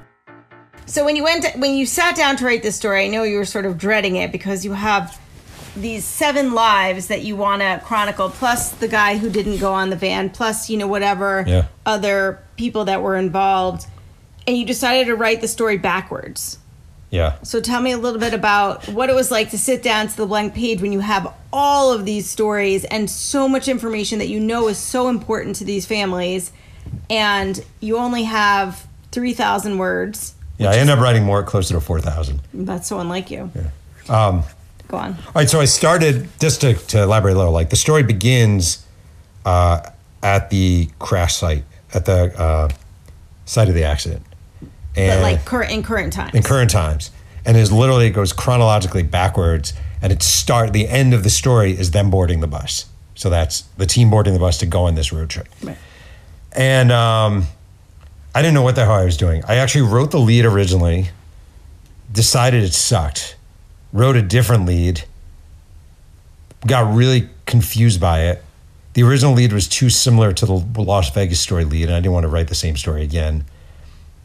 [0.85, 3.23] So when you went, to, when you sat down to write this story, I know
[3.23, 5.19] you were sort of dreading it because you have
[5.77, 9.89] these seven lives that you want to chronicle, plus the guy who didn't go on
[9.89, 11.67] the van, plus you know whatever Yeah.
[11.87, 13.87] other people that were involved,
[14.47, 16.59] and you decided to write the story backwards.
[17.11, 17.37] Yeah.
[17.43, 20.17] So tell me a little bit about what it was like to sit down to
[20.17, 24.29] the blank page when you have all of these stories and so much information that
[24.29, 26.51] you know is so important to these families,
[27.09, 30.35] and you only have three thousand words.
[30.59, 32.41] Yeah, I end up writing more closer to 4,000.
[32.53, 33.51] That's so unlike you.
[34.09, 34.45] Um,
[34.87, 35.13] Go on.
[35.27, 37.53] All right, so I started just to, to elaborate a little.
[37.53, 38.87] Like the story begins
[39.45, 39.91] uh,
[40.23, 42.69] at the crash site, at the uh,
[43.47, 44.23] site of the accident,
[44.97, 46.35] and But like current in current times.
[46.35, 47.11] in current times,
[47.45, 49.73] and is literally it goes chronologically backwards.
[50.03, 52.85] And it start the end of the story is them boarding the bus.
[53.15, 55.49] So that's the team boarding the bus to go on this road trip.
[55.63, 55.79] Right.
[56.53, 57.47] And um,
[58.35, 59.43] I didn't know what the hell I was doing.
[59.49, 61.09] I actually wrote the lead originally,
[62.13, 63.37] decided it sucked,
[63.95, 65.05] wrote a different lead,
[66.67, 68.45] got really confused by it.
[68.93, 70.53] The original lead was too similar to the
[70.83, 73.47] Las Vegas story lead, and I didn't want to write the same story again.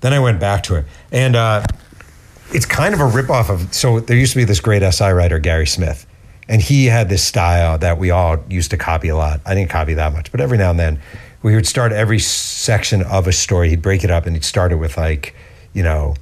[0.01, 0.85] Then I went back to it.
[1.11, 1.63] And uh,
[2.53, 3.73] it's kind of a ripoff of.
[3.73, 6.05] So there used to be this great SI writer, Gary Smith,
[6.47, 9.41] and he had this style that we all used to copy a lot.
[9.45, 11.01] I didn't copy that much, but every now and then
[11.43, 13.69] we would start every section of a story.
[13.69, 15.35] He'd break it up and he'd start it with like,
[15.73, 16.15] you know,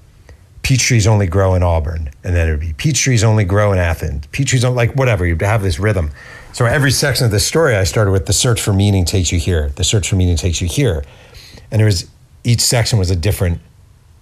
[0.68, 3.72] peach trees only grow in Auburn, and then it would be peach trees only grow
[3.72, 4.28] in Athens.
[4.32, 5.26] Peach trees, like whatever.
[5.26, 6.12] You'd have this rhythm.
[6.52, 9.40] So every section of the story, I started with the search for meaning takes you
[9.40, 9.70] here.
[9.70, 11.06] The search for meaning takes you here,
[11.72, 12.10] and it was
[12.44, 13.60] each section was a different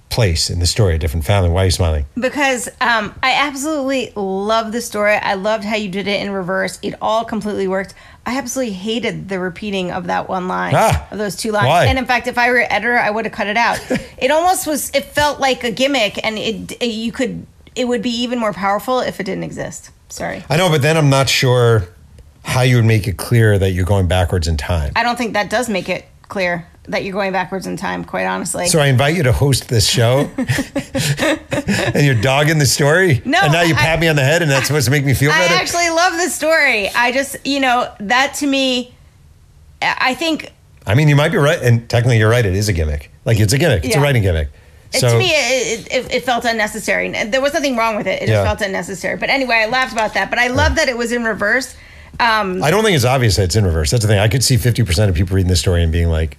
[0.10, 1.50] place in the story, a different family.
[1.50, 2.06] Why are you smiling?
[2.18, 5.16] Because um, I absolutely love the story.
[5.16, 6.80] I loved how you did it in reverse.
[6.82, 7.94] It all completely worked.
[8.26, 11.68] I absolutely hated the repeating of that one line, Ah, of those two lines.
[11.68, 11.86] why?
[11.86, 13.80] And in fact, if I were editor, I would have cut it out.
[14.18, 14.90] it almost was.
[14.96, 17.46] It felt like a gimmick, and it you could.
[17.76, 19.92] It would be even more powerful if it didn't exist.
[20.08, 20.44] Sorry.
[20.50, 21.90] I know, but then I'm not sure
[22.44, 24.94] how you would make it clear that you're going backwards in time.
[24.96, 28.04] I don't think that does make it clear that you're going backwards in time.
[28.06, 28.68] Quite honestly.
[28.68, 33.22] So I invite you to host this show, and you're dogging the story.
[33.26, 35.06] No, and now you I- pat me on the head, and that's supposed to make
[35.06, 35.54] me feel I better.
[35.54, 36.90] I actually love the story.
[36.90, 38.94] I just, you know, that to me
[39.82, 40.52] I think
[40.88, 42.46] I mean, you might be right, and technically you're right.
[42.46, 43.12] It is a gimmick.
[43.26, 43.84] Like it's a gimmick.
[43.86, 44.50] It's a writing gimmick.
[44.92, 47.12] So to me it, it, it felt unnecessary.
[47.12, 48.22] There was nothing wrong with it.
[48.22, 48.36] It Yeah.
[48.36, 49.18] just felt unnecessary.
[49.18, 50.30] But anyway, I laughed about that.
[50.30, 51.76] But I love that it was in reverse.
[52.20, 53.92] Um, I don't think it's obvious that it's in reverse.
[53.92, 54.20] That's the thing.
[54.20, 56.38] I could see 50% of people reading this story and being like,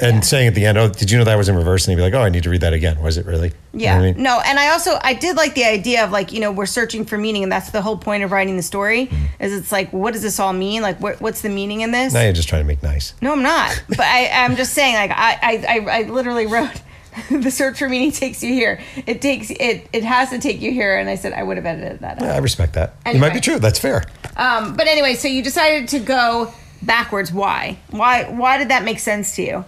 [0.00, 1.96] and saying at the end, "Oh, did you know that was in reverse?" And they'd
[1.96, 3.52] be like, "Oh, I need to read that again." Was it really?
[3.72, 3.98] You know Yeah.
[3.98, 4.20] I mean?
[4.22, 7.04] No, and I also I did like the idea of like, you know, we're searching
[7.04, 9.44] for meaning and that's the whole point of writing the story Mm-hmm.
[9.44, 10.82] is it's like what does this all mean?
[10.82, 12.14] Like what, what's the meaning in this?
[12.14, 13.14] Now you're just trying to make nice.
[13.22, 13.80] No, I'm not.
[13.90, 16.82] But I I'm just saying like I I I, I literally wrote
[17.30, 18.80] the search for meaning takes you here.
[19.06, 21.66] It takes it it has to take you here and I said I would have
[21.66, 22.24] edited that out.
[22.24, 22.94] Yeah, I respect that.
[23.04, 23.58] It might be true.
[23.58, 24.04] That's fair.
[24.36, 27.32] Um but anyway, so you decided to go backwards.
[27.32, 27.78] Why?
[27.90, 29.64] Why why did that make sense to you?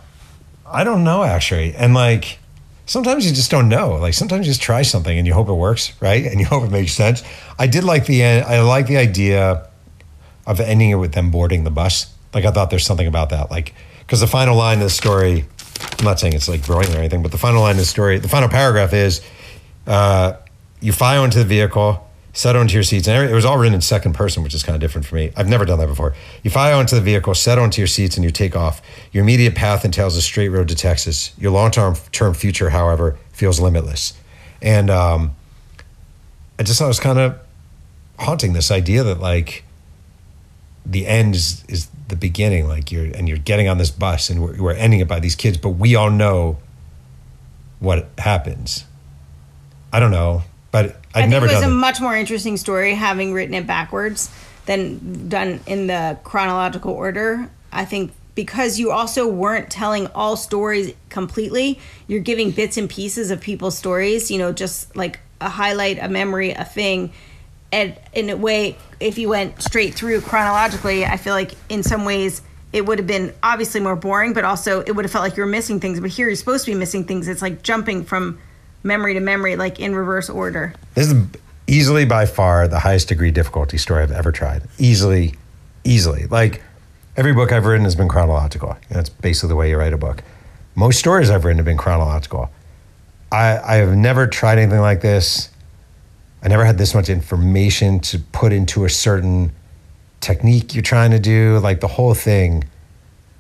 [0.66, 2.38] I don't know actually, and like
[2.86, 3.96] sometimes you just don't know.
[3.96, 6.24] Like sometimes you just try something and you hope it works, right?
[6.24, 7.22] And you hope it makes sense.
[7.58, 8.46] I did like the end.
[8.46, 9.68] I like the idea
[10.46, 12.12] of ending it with them boarding the bus.
[12.32, 13.50] Like I thought there's something about that.
[13.50, 15.46] Like because the final line of the story,
[15.98, 18.18] I'm not saying it's like brilliant or anything, but the final line of the story,
[18.18, 19.20] the final paragraph is,
[19.86, 20.34] uh,
[20.80, 23.80] you file into the vehicle, settle into your seats, and it was all written in
[23.80, 25.32] second person, which is kind of different for me.
[25.36, 26.14] I've never done that before.
[26.42, 28.82] You file into the vehicle, settle into your seats, and you take off.
[29.12, 31.32] Your immediate path entails a straight road to Texas.
[31.38, 34.14] Your long-term term future, however, feels limitless.
[34.60, 35.34] And um,
[36.58, 37.38] I just thought it was kind of
[38.18, 39.64] haunting this idea that like
[40.86, 44.42] the end is, is the beginning like you're and you're getting on this bus and
[44.42, 46.58] we're, we're ending it by these kids but we all know
[47.80, 48.84] what happens
[49.92, 51.70] i don't know but I've i've think never it was a it.
[51.70, 54.30] much more interesting story having written it backwards
[54.66, 57.48] than done in the chronological order.
[57.72, 63.30] I think because you also weren't telling all stories completely, you're giving bits and pieces
[63.30, 67.12] of people's stories, you know, just like a highlight, a memory, a thing.
[67.74, 72.04] And in a way, if you went straight through chronologically, I feel like in some
[72.04, 72.40] ways
[72.72, 75.42] it would have been obviously more boring, but also it would have felt like you
[75.42, 75.98] were missing things.
[75.98, 77.26] But here you're supposed to be missing things.
[77.26, 78.38] It's like jumping from
[78.84, 80.72] memory to memory, like in reverse order.
[80.94, 81.26] this is
[81.66, 85.34] easily by far the highest degree difficulty story i've ever tried easily
[85.82, 86.62] easily like
[87.16, 90.22] every book i've written has been chronological that's basically the way you write a book
[90.74, 92.50] most stories i've written have been chronological
[93.32, 95.48] i i have never tried anything like this
[96.44, 99.50] I never had this much information to put into a certain
[100.20, 102.64] technique you're trying to do, like the whole thing.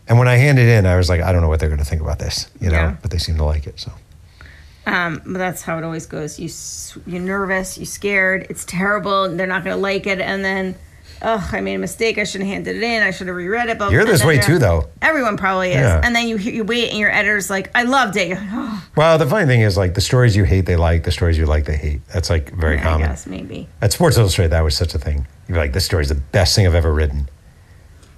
[0.08, 1.84] And when I handed in, I was like, I don't know what they're going to
[1.84, 2.96] think about this, you know, Yeah.
[3.02, 3.78] but they seem to like it.
[3.78, 3.92] So
[4.86, 6.38] Um, but that's how it always goes.
[6.38, 6.50] You
[7.06, 9.34] you're nervous, you're scared, it's terrible.
[9.34, 10.74] They're not going to like it, and then,
[11.22, 12.18] oh, I made a mistake.
[12.18, 13.02] I should have handed it in.
[13.02, 13.78] I should have reread it.
[13.78, 14.88] But You're this way too, though.
[15.02, 15.76] Everyone probably is.
[15.76, 16.00] Yeah.
[16.02, 18.36] And then you you wait, and your editor's like, I loved it.
[18.40, 21.04] Oh, Well, the funny thing is, like the stories you hate, they like.
[21.04, 22.00] The stories you like, they hate.
[22.08, 23.08] That's like very I common.
[23.08, 23.68] guess maybe.
[23.82, 25.26] At Sports Illustrated, that was such a thing.
[25.48, 27.28] You're like, this story's the best thing I've ever written.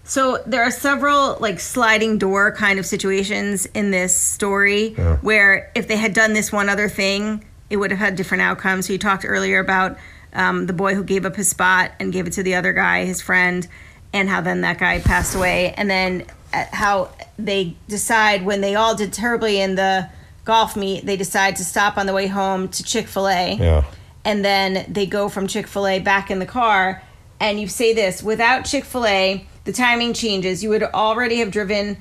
[0.05, 5.17] So there are several like sliding door kind of situations in this story Yeah.
[5.17, 8.87] where if they had done this one other thing, it would have had different outcomes.
[8.87, 9.99] So you talked earlier about
[10.37, 13.05] um, the boy who gave up his spot and gave it to the other guy,
[13.05, 13.67] his friend,
[14.13, 18.75] and how then that guy passed away, and then uh, how they decide when they
[18.77, 20.09] all did terribly in the
[20.45, 23.85] golf meet, they decide to stop on the way home to Chick Fil A Yeah.
[24.25, 27.03] and then they go from Chick fil A back in the car.
[27.41, 30.63] And you say this without Chick fil A, the timing changes.
[30.63, 31.97] You would already have driven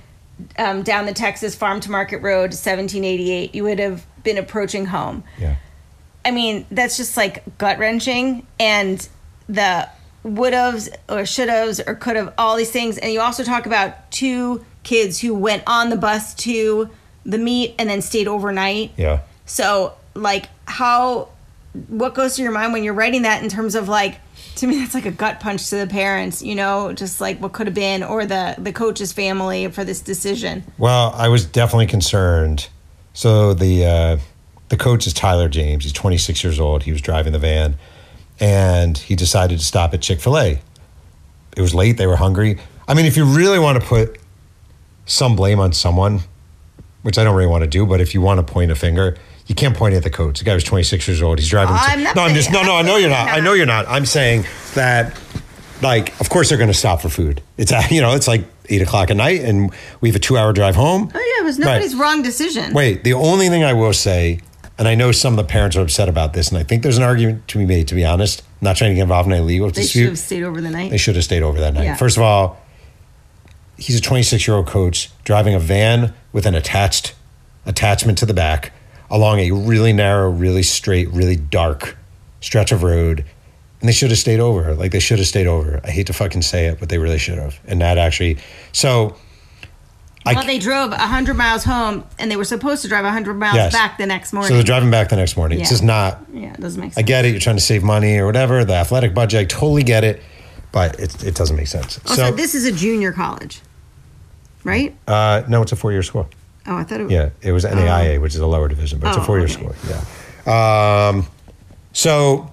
[0.57, 3.55] um, down the Texas Farm to Market Road, 1788.
[3.55, 5.23] You would have been approaching home.
[5.39, 5.55] Yeah.
[6.25, 8.45] I mean, that's just like gut wrenching.
[8.59, 9.07] And
[9.47, 9.87] the
[10.23, 12.97] would haves or should haves or could have, all these things.
[12.97, 16.89] And you also talk about two kids who went on the bus to
[17.25, 18.91] the meet and then stayed overnight.
[18.97, 19.21] Yeah.
[19.45, 21.29] So, like, how,
[21.87, 24.19] what goes through your mind when you're writing that in terms of like,
[24.55, 27.51] to me, that's like a gut punch to the parents, you know, just like what
[27.51, 30.63] could have been, or the the coach's family for this decision.
[30.77, 32.69] Well, I was definitely concerned.
[33.13, 34.17] So the uh,
[34.75, 35.85] the coach is Tyler James.
[35.85, 36.83] He's 26 years old.
[36.83, 37.77] He was driving the van,
[38.41, 40.61] and he decided to stop at Chick Fil A.
[41.55, 41.97] It was late.
[41.97, 42.59] They were hungry.
[42.87, 44.19] I mean, if you really want to put
[45.05, 46.19] some blame on someone,
[47.03, 49.17] which I don't really want to do, but if you want to point a finger,
[49.47, 50.39] you can't point at the coach.
[50.39, 51.39] The guy was 26 years old.
[51.39, 51.75] He's driving.
[51.77, 52.75] I'm not no, I'm just no, no.
[52.75, 53.29] I know you're not.
[53.29, 53.87] I know you're not.
[53.87, 55.17] I'm saying that,
[55.81, 57.41] like, of course they're going to stop for food.
[57.57, 60.75] It's you know, it's like eight o'clock at night, and we have a two-hour drive
[60.75, 61.11] home.
[61.13, 62.73] Oh yeah, it was nobody's wrong decision.
[62.73, 64.39] Wait, the only thing I will say,
[64.77, 66.97] and I know some of the parents are upset about this, and I think there's
[66.97, 67.87] an argument to be made.
[67.89, 70.19] To be honest, I'm not trying to get involved in any legal they should have
[70.19, 70.91] stayed over the night.
[70.91, 71.85] They should have stayed over that night.
[71.85, 71.95] Yeah.
[71.95, 72.61] First of all,
[73.77, 77.15] he's a 26 year old coach driving a van with an attached
[77.65, 78.71] attachment to the back
[79.09, 81.97] along a really narrow, really straight, really dark
[82.41, 83.25] stretch of road
[83.85, 84.73] and they should have stayed over.
[84.73, 85.79] Like they should have stayed over.
[85.83, 87.59] I hate to fucking say it, but they really should have.
[87.67, 88.37] And that actually,
[88.71, 89.15] so
[90.25, 93.55] I- well, they drove 100 miles home and they were supposed to drive 100 miles
[93.55, 93.73] Yes.
[93.73, 94.49] back the next morning.
[94.49, 95.59] so they're driving back the next morning.
[95.59, 96.19] It's just not.
[96.33, 96.97] yeah, it doesn't make sense.
[96.97, 97.31] I get it.
[97.31, 98.65] You're trying to save money or whatever.
[98.65, 100.21] The athletic budget, I totally get it,
[100.71, 101.99] but it, it doesn't make sense.
[102.07, 103.61] Also, so this is a junior college,
[104.63, 104.95] right?
[105.07, 106.27] uh, no, it's a four year school.
[106.67, 107.11] Oh, I thought it was.
[107.11, 109.53] Yeah, it was NAIA, which is a lower division, but it's a four year okay.
[109.53, 109.75] school.
[109.87, 111.09] Yeah.
[111.11, 111.27] Um,
[111.93, 112.51] so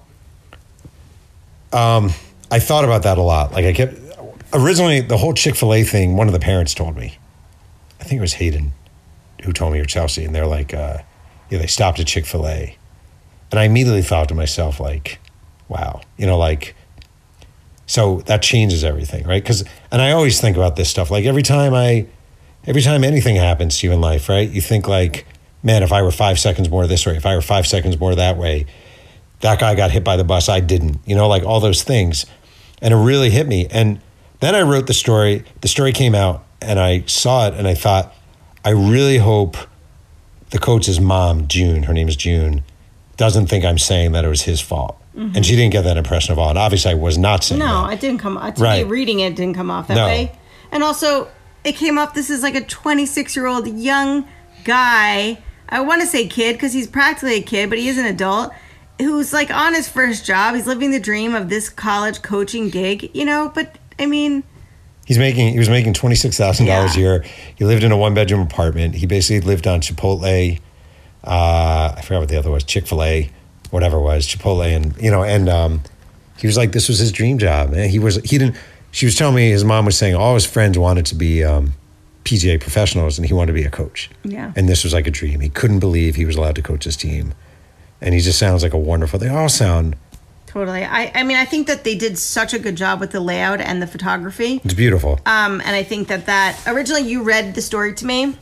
[1.71, 2.11] um,
[2.51, 3.53] I thought about that a lot.
[3.53, 3.95] Like I kept
[4.53, 6.15] originally the whole Chick fil A thing.
[6.15, 7.17] One of the parents told me.
[8.03, 8.73] I think it was Hayden
[9.43, 10.97] who told me or Chelsea, and they're like, uh,
[11.49, 12.77] yeah, they stopped at Chick fil A,
[13.49, 15.19] and I immediately thought to myself like,
[15.69, 16.75] wow, you know, like.
[17.85, 19.41] So that changes everything, right?
[19.41, 21.11] Because, and I always think about this stuff.
[21.11, 22.07] Like every time I,
[22.65, 24.49] every time anything happens to you in life, right?
[24.49, 25.25] You think like,
[25.61, 28.15] man, if I were five seconds more this way, if I were five seconds more
[28.15, 28.65] that way,
[29.41, 30.99] that guy got hit by the bus, I didn't.
[31.05, 32.25] You know, like all those things,
[32.81, 33.67] and it really hit me.
[33.69, 34.01] And
[34.39, 35.43] then I wrote the story.
[35.61, 38.13] The story came out, and I saw it, and I thought,
[38.65, 39.57] I really hope
[40.51, 42.63] the coach's mom, June, her name is June,
[43.17, 44.99] doesn't think I'm saying that it was his fault.
[45.15, 45.35] Mm-hmm.
[45.35, 46.49] And she didn't get that impression of all.
[46.49, 47.93] And obviously, I was not saying No, that.
[47.93, 48.35] it didn't come.
[48.35, 48.83] To Right.
[48.85, 50.05] me, reading it didn't come off that No.
[50.07, 50.31] way.
[50.71, 51.27] And also,
[51.63, 52.13] it came off.
[52.15, 54.25] This is like a 26 year old young
[54.63, 55.37] guy.
[55.69, 58.51] I want to say kid because he's practically a kid, but he is an adult
[58.99, 60.55] who's like on his first job.
[60.55, 63.51] He's living the dream of this college coaching gig, you know.
[63.53, 64.43] But I mean,
[65.05, 67.25] He's making he was making twenty six thousand dollars a year.
[67.55, 68.95] He lived in a one bedroom apartment.
[68.95, 70.59] He basically lived on Chipotle.
[71.23, 73.29] Uh, I forgot what the other was, Chick fil A,
[73.69, 75.81] whatever it was, Chipotle, and you know, and um,
[76.37, 77.73] he was like, this was his dream job.
[77.73, 78.55] And he was he didn't.
[78.91, 81.73] She was telling me his mom was saying all his friends wanted to be um,
[82.23, 84.09] PGA professionals, and he wanted to be a coach.
[84.23, 84.53] Yeah.
[84.55, 85.39] And this was like a dream.
[85.39, 87.33] He couldn't believe he was allowed to coach his team,
[88.01, 89.19] and he just sounds like a wonderful.
[89.19, 89.95] They all sound.
[90.53, 90.85] Totally.
[90.85, 93.59] I, I mean, I think that they did such a good job with the layout
[93.59, 94.61] and the photography.
[94.63, 95.19] It's beautiful.
[95.25, 98.37] Um, and I think that that originally you read the story to me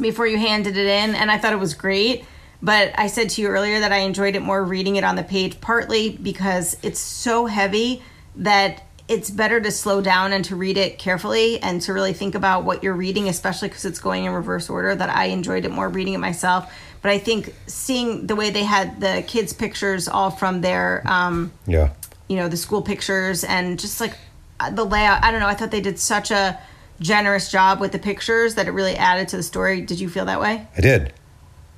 [0.00, 2.24] before you handed it in, and I thought it was great.
[2.62, 5.22] But I said to you earlier that I enjoyed it more reading it on the
[5.22, 8.02] page, partly because it's so heavy
[8.36, 12.34] that it's better to slow down and to read it carefully and to really think
[12.34, 14.94] about what you're reading, especially because it's going in reverse order.
[14.94, 16.72] That I enjoyed it more reading it myself.
[17.02, 21.52] But I think seeing the way they had the kids' pictures all from their um,
[21.66, 21.90] yeah.
[22.28, 24.16] you know the school pictures and just like
[24.60, 26.58] uh, the layout i don't know i thought they did such a
[27.00, 30.26] generous job with the pictures that it really added to the story did you feel
[30.26, 31.12] that way I did.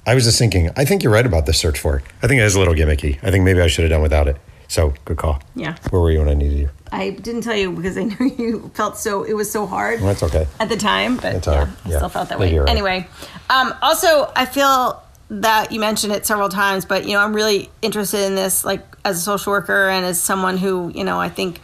[0.04, 2.04] I was just thinking, I think you're right about the search for it.
[2.22, 3.20] I think it is a little gimmicky.
[3.22, 4.36] I think maybe I should have done without it.
[4.66, 5.40] So, good call.
[5.54, 5.76] Yeah.
[5.90, 6.70] Where were you when I needed you?
[6.92, 10.08] i didn't tell you because i knew you felt so it was so hard Well,
[10.08, 10.46] that's okay.
[10.60, 12.68] at the time but yeah, i still felt that way right.
[12.68, 13.08] anyway
[13.50, 15.01] um, also i feel
[15.40, 18.84] that you mentioned it several times but you know i'm really interested in this like
[19.04, 21.60] as a social worker and as someone who you know i think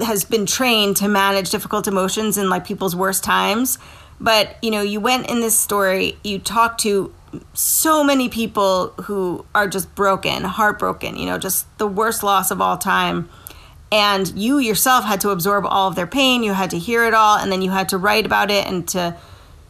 [0.00, 3.78] has been trained to manage difficult emotions in like people's worst times.
[4.20, 7.12] But you know you went in this story you talked to
[7.54, 12.60] so many people who are just broken heartbroken you know just the worst loss of
[12.60, 13.28] all time.
[13.90, 17.14] And you yourself had to absorb all of their pain you had to hear it
[17.14, 19.16] all and then you had to write about it and to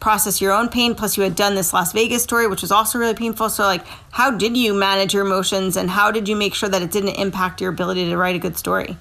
[0.03, 2.99] process your own pain plus you had done this las vegas story which was also
[2.99, 6.53] really painful so like how did you manage your emotions and how did you make
[6.53, 8.97] sure that it didn't impact your ability to write a good story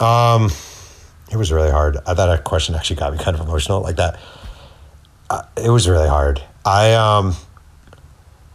[0.00, 0.50] Um,
[1.32, 1.96] It was really hard.
[2.06, 4.12] I thought that question actually got me kind of emotional like that.
[5.28, 6.40] Uh, it was really hard.
[6.64, 7.34] I, um,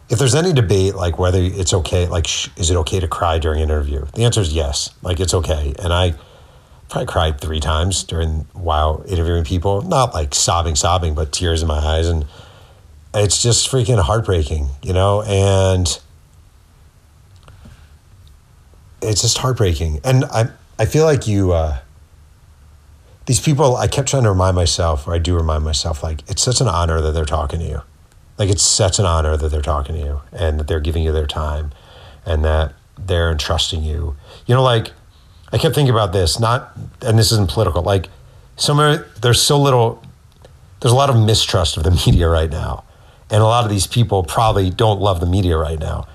[0.08, 3.38] if there's any debate, like whether it's okay, like, sh- is it okay to cry
[3.38, 4.06] during an interview?
[4.14, 4.88] The answer is yes.
[5.02, 5.74] Like, it's okay.
[5.84, 6.14] And I
[6.92, 11.68] probably cried three times during while interviewing people, not like sobbing, sobbing, but tears in
[11.68, 12.06] my eyes.
[12.06, 12.26] And
[13.14, 15.22] it's just freaking heartbreaking, you know?
[15.22, 15.98] And
[19.00, 20.00] it's just heartbreaking.
[20.04, 21.78] And I, I feel like you, uh,
[23.24, 26.42] these people, I kept trying to remind myself, or I do remind myself, like, it's
[26.42, 27.80] such an honor that they're talking to you.
[28.36, 31.12] Like, it's such an honor that they're talking to you and that they're giving you
[31.12, 31.72] their time
[32.26, 34.14] and that they're entrusting you.
[34.44, 34.92] You know, like,
[35.52, 38.08] I kept thinking about this, not, and this isn't political, like,
[38.56, 40.02] somewhere there's so little,
[40.80, 42.84] there's a lot of mistrust of the media right now.
[43.30, 46.06] And a lot of these people probably don't love the media right now.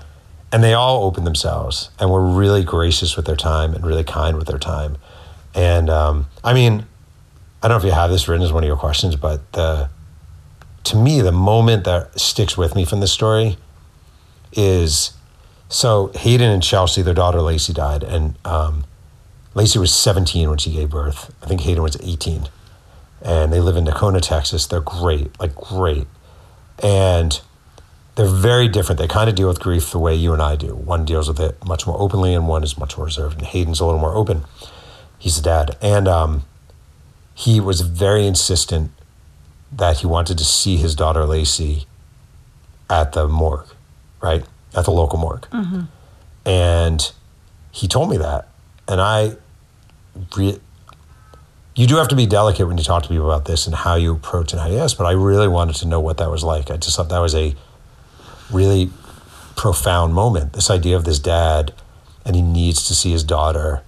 [0.52, 4.36] And they all open themselves and were really gracious with their time and really kind
[4.36, 4.96] with their time.
[5.54, 6.86] And um, I mean,
[7.62, 9.90] I don't know if you have this written as one of your questions, but the
[10.84, 13.58] to me the moment that sticks with me from this story
[14.52, 15.12] is
[15.68, 18.84] so Hayden and Chelsea, their daughter Laci died, and um,
[19.54, 21.34] Laci was 17 when she gave birth.
[21.42, 22.48] I think Hayden was 18,
[23.22, 24.66] and they live in Nocona, Texas.
[24.66, 26.06] They're great, like great,
[26.82, 27.40] and
[28.14, 28.98] they're very different.
[29.00, 30.74] They kind of deal with grief the way you and I do.
[30.74, 33.38] One deals with it much more openly, and one is much more reserved.
[33.38, 34.44] And Hayden's a little more open.
[35.18, 36.44] He's the dad, and um,
[37.34, 38.92] he was very insistent
[39.72, 41.86] that he wanted to see his daughter Laci
[42.88, 43.66] at the morgue,
[44.20, 44.44] right
[44.76, 45.46] at the local morgue,
[46.46, 47.12] and
[47.70, 48.48] he told me that,
[48.88, 49.36] and I.
[50.36, 50.60] Re-
[51.78, 53.94] you do have to be delicate when you talk to people about this and how
[53.94, 56.42] you approach and how you ask, but I really wanted to know what that was
[56.42, 56.72] like.
[56.72, 57.54] I just thought that was a
[58.50, 58.90] really
[59.56, 60.54] profound moment.
[60.54, 61.72] This idea of this dad,
[62.24, 63.84] and he needs to see his daughter,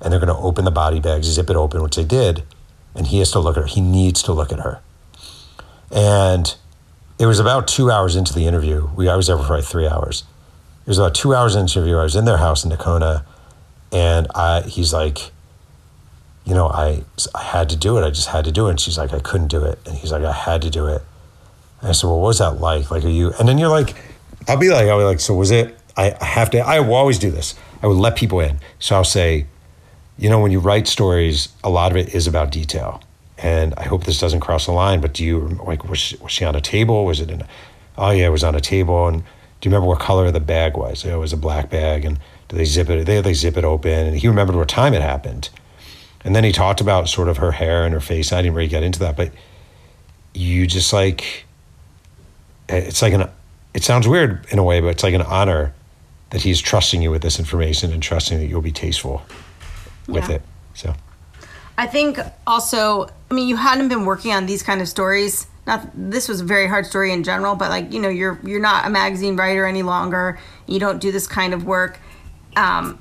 [0.00, 2.44] and they're going to open the body bags, zip it open, which they did,
[2.94, 3.66] and he has to look at her.
[3.66, 4.80] He needs to look at her.
[5.90, 6.54] And
[7.18, 8.88] it was about two hours into the interview.
[8.96, 10.24] We I was there for like three hours.
[10.86, 11.98] It was about two hours into the interview.
[11.98, 13.24] I was in their house in Nocona,
[13.92, 15.30] and I he's like,
[16.44, 18.06] you know, I I had to do it.
[18.06, 18.70] I just had to do it.
[18.70, 19.78] And she's like, I couldn't do it.
[19.86, 21.02] And he's like, I had to do it.
[21.80, 22.90] And I said, well, what was that like?
[22.90, 23.32] Like, are you?
[23.38, 23.94] And then you're like,
[24.48, 25.78] I'll be like, I'll be like, so was it?
[25.96, 26.58] I, have to.
[26.58, 27.54] I will always do this.
[27.82, 28.58] I would let people in.
[28.78, 29.46] So I'll say,
[30.16, 33.02] you know, when you write stories, a lot of it is about detail.
[33.36, 35.00] And I hope this doesn't cross the line.
[35.00, 35.88] But do you like?
[35.88, 37.04] Was she, was she on a table?
[37.04, 37.42] Was it in?
[37.42, 37.48] A,
[37.96, 39.06] oh yeah, it was on a table.
[39.06, 41.04] And do you remember what color the bag was?
[41.04, 42.04] It was a black bag.
[42.04, 42.18] And
[42.48, 43.06] do they zip it?
[43.06, 43.90] They they zip it open.
[44.08, 45.50] And he remembered what time it happened.
[46.24, 48.32] And then he talked about sort of her hair and her face.
[48.32, 49.32] I didn't really get into that, but
[50.34, 51.44] you just like
[52.68, 53.28] it's like an
[53.74, 55.72] it sounds weird in a way, but it's like an honor
[56.30, 59.22] that he's trusting you with this information and trusting that you'll be tasteful
[60.06, 60.36] with Yeah.
[60.36, 60.42] it.
[60.74, 60.94] So
[61.76, 65.46] I think also, I mean, you hadn't been working on these kind of stories.
[65.66, 68.60] Not this was a very hard story in general, but like you know, you're you're
[68.60, 70.38] not a magazine writer any longer.
[70.66, 72.00] You don't do this kind of work.
[72.56, 72.98] Um,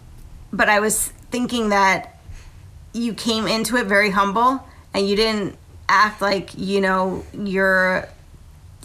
[0.54, 2.20] but I was thinking that
[2.94, 5.58] you came into it very humble, and you didn't
[5.90, 8.08] act like you know you're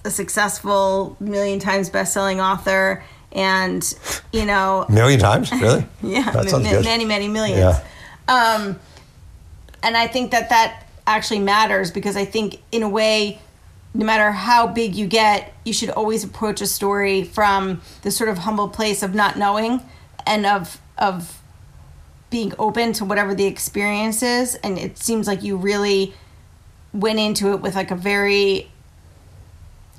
[0.05, 3.03] a successful million times best-selling author,
[3.33, 3.95] and
[4.33, 5.87] you know million times, really?
[6.03, 6.85] yeah, that sounds good.
[6.85, 7.83] many many millions Yeah.
[8.29, 8.79] um,
[9.83, 13.41] and I think that that actually matters because I think in a way,
[13.95, 18.31] no matter how big you get, you should always approach a story from the sort
[18.31, 19.81] of humble place of not knowing
[20.27, 21.43] and of of
[22.33, 24.57] being open to whatever the experience is.
[24.57, 26.15] And it seems like you really
[26.93, 28.71] went into it with like a very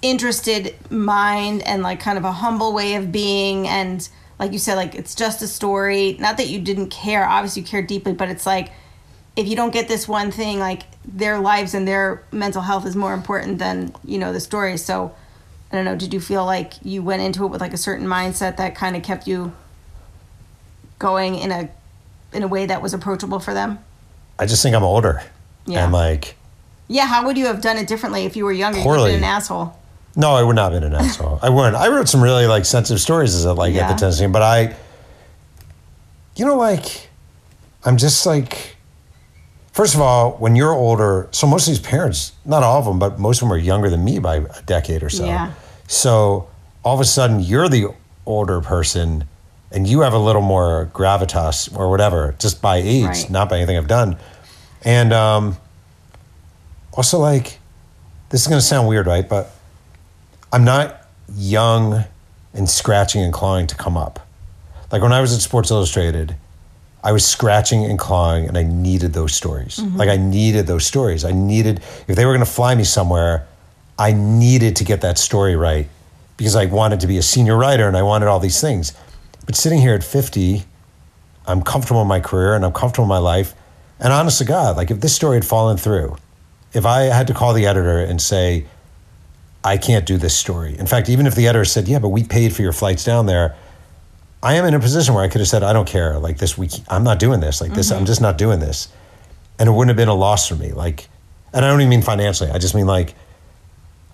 [0.01, 3.67] interested mind and like kind of a humble way of being.
[3.67, 4.07] And
[4.39, 6.17] like you said like it's just a story.
[6.19, 8.71] Not that you didn't care obviously you care deeply but it's like
[9.35, 12.95] if you don't get this one thing like their lives and their mental health is
[12.95, 14.75] more important than you know the story.
[14.77, 15.15] So
[15.71, 18.05] i don't know did you feel like you went into it with like a certain
[18.05, 19.53] mindset that kind of kept you
[21.09, 21.61] going in a
[22.31, 23.77] in a way that was approachable for them
[24.39, 25.21] I just think I'm older.
[25.67, 25.83] Yeah.
[25.83, 26.35] And like
[26.87, 28.99] yeah how would you have done it differently if you were younger you would have
[28.99, 29.11] Poorly.
[29.17, 29.67] been an asshole
[30.15, 31.39] No, I would not have been an asshole.
[31.41, 31.75] I wouldn't.
[31.75, 34.75] I wrote some really like sensitive stories as a, like at the Tennessean, but I,
[36.35, 37.09] you know, like
[37.85, 38.75] I'm just like,
[39.71, 42.99] first of all, when you're older, so most of these parents, not all of them,
[42.99, 45.25] but most of them are younger than me by a decade or so.
[45.25, 45.51] Yeah.
[45.87, 46.47] So
[46.83, 47.87] all of a sudden, you're the
[48.25, 49.25] older person,
[49.73, 53.29] and you have a little more gravitas or whatever, just by age, Right.
[53.29, 54.17] not by anything I've done,
[54.83, 55.57] and um,
[56.93, 57.59] also like,
[58.29, 59.27] this is going to sound weird, right?
[59.27, 59.51] But
[60.51, 62.05] I'm not young
[62.53, 64.25] and scratching and clawing to come up.
[64.91, 66.35] Like when I was at Sports Illustrated,
[67.03, 69.79] I was scratching and clawing and I needed those stories.
[69.79, 71.25] Like I needed those stories.
[71.25, 73.47] I needed, if they were going to fly me somewhere,
[73.97, 75.87] I needed to get that story right
[76.37, 78.93] because I wanted to be a senior writer and I wanted all these things.
[79.45, 80.63] But sitting here at 50,
[81.45, 83.53] I'm comfortable in my career and I'm comfortable in my life.
[83.99, 86.17] And honest to God, like if this story had fallen through,
[86.73, 88.65] if I had to call the editor and say,
[89.63, 90.77] I can't do this story.
[90.77, 93.27] In fact, even if the editor said, "Yeah, but we paid for your flights down
[93.27, 93.55] there,"
[94.41, 96.19] I am in a position where I could have said, "I don't care.
[96.19, 97.61] Like this week, I'm not doing this.
[97.61, 98.05] Like this, I'm mm-hmm.
[98.05, 98.89] just not doing this,"
[99.57, 100.73] and it wouldn't have been a loss for me.
[100.73, 101.07] Like,
[101.53, 102.51] and I don't even mean financially.
[102.51, 103.15] I just mean like,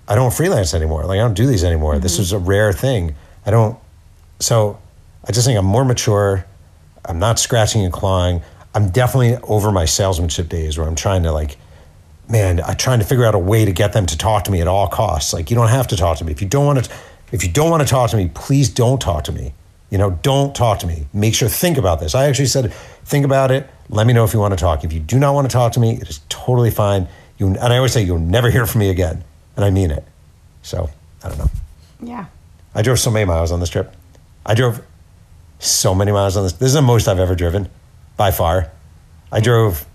[0.07, 1.05] I don't freelance anymore.
[1.05, 1.97] Like I don't do these anymore.
[1.97, 2.21] This mm-hmm.
[2.21, 3.15] is a rare thing.
[3.45, 3.79] I don't.
[4.39, 4.79] So,
[5.29, 6.43] I just think I'm more mature.
[7.05, 8.41] I'm not scratching and clawing.
[8.73, 11.57] I'm definitely over my salesmanship days where I'm trying to like
[12.27, 14.61] man, I'm trying to figure out a way to get them to talk to me
[14.61, 15.33] at all costs.
[15.33, 16.31] Like you don't have to talk to me.
[16.31, 16.91] If you don't want to
[17.31, 19.53] if you don't want to talk to me, please don't talk to me.
[19.91, 21.05] You know, don't talk to me.
[21.13, 22.15] Make sure think about this.
[22.15, 22.73] I actually said
[23.05, 23.69] think about it.
[23.89, 24.83] Let me know if you want to talk.
[24.83, 27.07] If you do not want to talk to me, it is totally fine.
[27.37, 29.23] You and I always say you'll never hear from me again,
[29.55, 30.03] and I mean it.
[30.63, 30.89] So,
[31.23, 31.49] I don't know.
[32.01, 32.25] yeah
[32.73, 33.95] I drove so many miles on this trip.
[34.45, 34.81] I drove
[35.59, 36.53] so many miles on this.
[36.53, 37.69] This is the most I've ever driven
[38.17, 38.71] by far.
[39.31, 39.85] I drove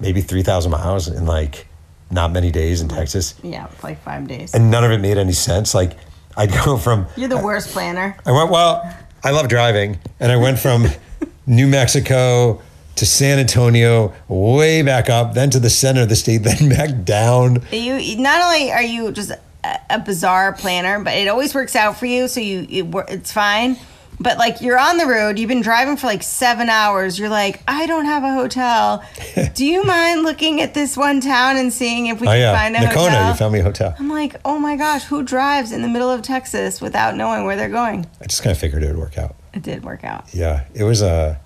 [0.00, 1.66] maybe 3,000 miles in like
[2.10, 5.32] not many days in Texas yeah like five days and none of it made any
[5.32, 5.74] sense.
[5.74, 5.92] Like
[6.36, 8.16] I'd go from You're the worst planner.
[8.24, 9.98] I went, well, I love driving.
[10.20, 10.86] And I went from
[11.46, 12.62] New Mexico
[12.96, 17.04] to San Antonio, way back up, then to the center of the state, then back
[17.04, 17.62] down.
[17.72, 21.98] You not only are you just a, a bizarre planner, but it always works out
[21.98, 23.76] for you, so you it, it's fine.
[24.20, 27.18] But like you're on the road, you've been driving for like seven hours.
[27.18, 29.04] You're like, I don't have a hotel.
[29.54, 32.56] Do you mind looking at this one town and seeing if we Oh, can yeah.
[32.58, 33.28] find a Nocona, hotel?
[33.28, 33.94] you found me a hotel.
[33.98, 37.54] I'm like, oh my gosh, who drives in the middle of Texas without knowing where
[37.56, 38.06] they're going?
[38.20, 39.36] I just kind of figured it would work out.
[39.54, 40.24] It did work out.
[40.34, 41.36] Yeah, it was uh,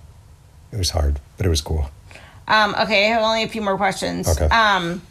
[0.73, 1.91] it was hard, but it was cool.
[2.49, 4.27] Um, okay, I have only a few more questions.
[4.29, 4.47] Okay.
[4.47, 5.03] Um,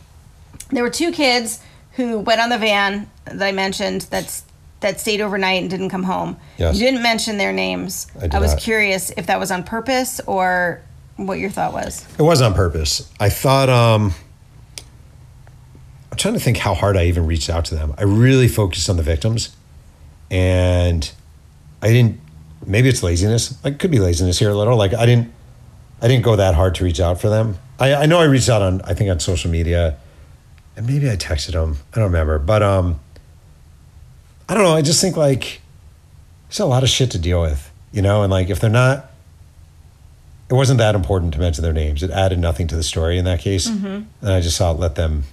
[0.72, 1.62] there were two kids
[1.93, 4.43] who went on the van that I mentioned that's
[4.82, 6.38] that stayed overnight and didn't come home.
[6.57, 6.75] Yes.
[6.75, 8.07] You didn't mention their names.
[8.17, 8.61] I did I was not.
[8.61, 10.82] curious if that was on purpose or
[11.15, 12.05] what your thought was.
[12.17, 13.09] It was on purpose.
[13.19, 14.13] I thought, um,
[16.11, 17.93] I'm trying to think how hard I even reached out to them.
[17.97, 19.55] I really focused on the victims,
[20.29, 21.09] and
[21.82, 22.19] I didn't.
[22.65, 23.63] Maybe it's laziness.
[23.63, 24.75] Like could be laziness here a little.
[24.75, 25.32] Like I didn't.
[26.01, 27.59] I didn't go that hard to reach out for them.
[27.79, 29.97] I, I know I reached out on I think on social media,
[30.75, 31.77] and maybe I texted them.
[31.93, 32.99] I don't remember, but um,
[34.52, 34.76] I don't know.
[34.76, 35.62] I just think like
[36.49, 39.10] there's a lot of shit to deal with, you know, and like if they're not
[40.49, 42.04] it wasn't that important to mention their names.
[42.04, 45.24] It added nothing to the story in that case, and I just thought let them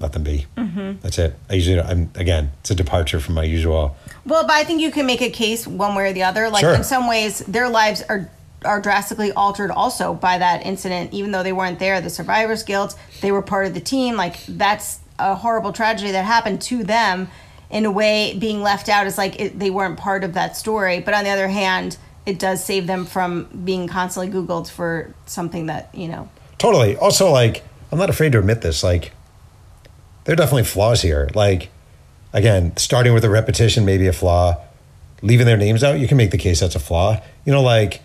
[0.00, 0.44] let them be.
[0.58, 1.00] Mm-hmm.
[1.00, 1.34] That's it.
[1.48, 3.96] I usually I'm again it's a departure from my usual.
[4.26, 6.50] Well, but I think you can make a case one way or the other.
[6.50, 6.74] Like Sure.
[6.74, 8.28] in some ways, their lives are
[8.66, 11.14] are drastically altered also by that incident.
[11.14, 14.14] Even though they weren't there, the survivor's guilt, they were part of the team.
[14.16, 17.28] Like that's a horrible tragedy that happened to them.
[17.70, 21.00] In a way, being left out is like it, they weren't part of that story.
[21.00, 25.66] But on the other hand, it does save them from being constantly Googled for something
[25.66, 26.28] that you know.
[26.58, 26.96] Totally.
[26.96, 27.62] Also, like
[27.92, 28.82] I'm not afraid to admit this.
[28.82, 29.12] Like
[30.24, 31.28] there are definitely flaws here.
[31.34, 31.70] Like
[32.32, 34.56] again, starting with a repetition, maybe a flaw.
[35.20, 37.20] Leaving their names out, you can make the case that's a flaw.
[37.44, 38.02] You know, like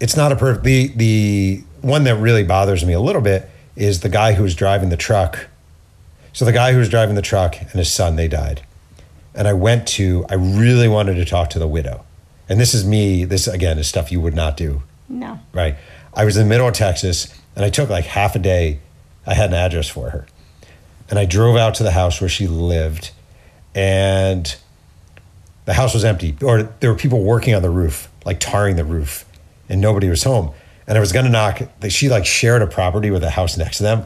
[0.00, 0.64] it's not a perfect.
[0.64, 4.88] The the one that really bothers me a little bit is the guy who's driving
[4.88, 5.46] the truck.
[6.32, 8.62] So the guy who was driving the truck and his son, they died.
[9.34, 10.24] And I went to.
[10.28, 12.04] I really wanted to talk to the widow.
[12.48, 13.24] And this is me.
[13.24, 15.40] This again is stuff you would not do No.
[15.52, 15.76] right?
[16.14, 18.80] I was in the middle of Texas and I took like half a day.
[19.26, 20.26] I had an address for her.
[21.08, 23.10] And I drove out to the house where she lived
[23.74, 24.54] and
[25.64, 28.84] the house was empty or there were people working on the roof, like tarring the
[28.84, 29.24] roof
[29.68, 30.52] and nobody was home.
[30.86, 33.78] And I was going to knock, she like shared a property with a house next
[33.78, 34.04] to them.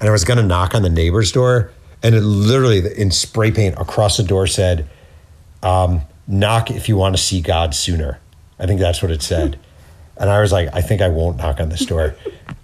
[0.00, 1.72] And I was going to knock on the neighbor's door
[2.02, 4.88] and it literally in spray paint across the door said,
[5.62, 8.20] um, knock if you want to see God sooner.
[8.58, 9.58] I think that's what it said.
[10.20, 12.16] And I was like, I think I won't knock on this door.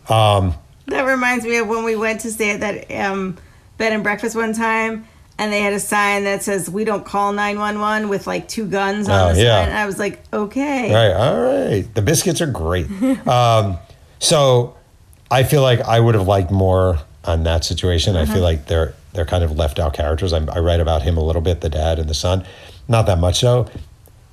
[0.09, 3.37] That reminds me of when we went to stay at that um,
[3.78, 5.07] bed and breakfast one time,
[5.39, 9.09] and they had a sign that says "We don't call 911" with like two guns
[9.09, 9.61] on Oh, the yeah.
[9.61, 9.68] sign.
[9.68, 11.12] And I was like, okay, Right.
[11.12, 11.95] All right.
[11.95, 12.87] The biscuits are great.
[13.28, 13.78] um,
[14.18, 14.76] so
[15.30, 18.16] I feel like I would have liked more on that situation.
[18.16, 18.43] I feel uh-huh.
[18.43, 20.33] like they're they're kind of left out characters.
[20.33, 22.45] I, I write about him a little bit, the dad and the son.
[22.89, 23.68] Not that much though.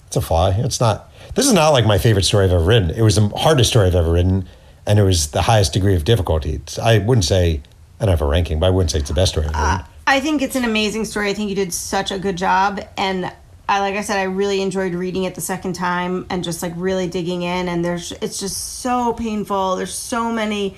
[0.08, 0.52] It's a flaw.
[0.56, 1.12] It's not.
[1.36, 2.90] This is not like my favorite story I've ever written.
[2.90, 4.48] It was the hardest story I've ever written,
[4.86, 6.56] and it was the highest degree of difficulty.
[6.56, 7.62] It's, I wouldn't say
[8.00, 9.78] I don't have a ranking, but I wouldn't say it's the best story I've uh,
[9.78, 9.86] written.
[10.08, 11.30] I think it's an amazing story.
[11.30, 13.32] I think you did such a good job, and
[13.72, 16.74] I like I said, I really enjoyed reading it the second time and just like
[16.76, 17.70] really digging in.
[17.70, 19.78] And there's, it's just so painful.
[19.78, 20.76] There's so many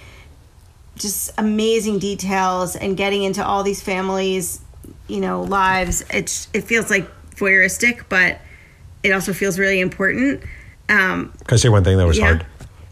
[0.96, 4.60] just amazing details and getting into all these families,
[5.08, 6.04] you know, lives.
[6.10, 8.39] It's it feels like voyeuristic, but
[9.04, 10.41] it also feels really important.
[10.89, 12.26] Um, Can I say one thing that was Yeah.
[12.26, 12.46] hard?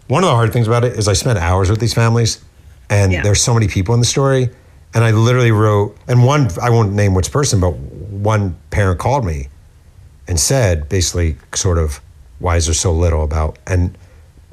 [0.07, 2.39] One of the hard things about it is I spent hours with these families,
[2.89, 3.21] and Yeah.
[3.23, 4.49] there's so many people in the story.
[4.93, 9.23] And I literally wrote, and one, I won't name which person, but one parent called
[9.23, 9.47] me
[10.27, 12.01] and said, basically, sort of,
[12.39, 13.57] why is there so little about?
[13.65, 13.97] And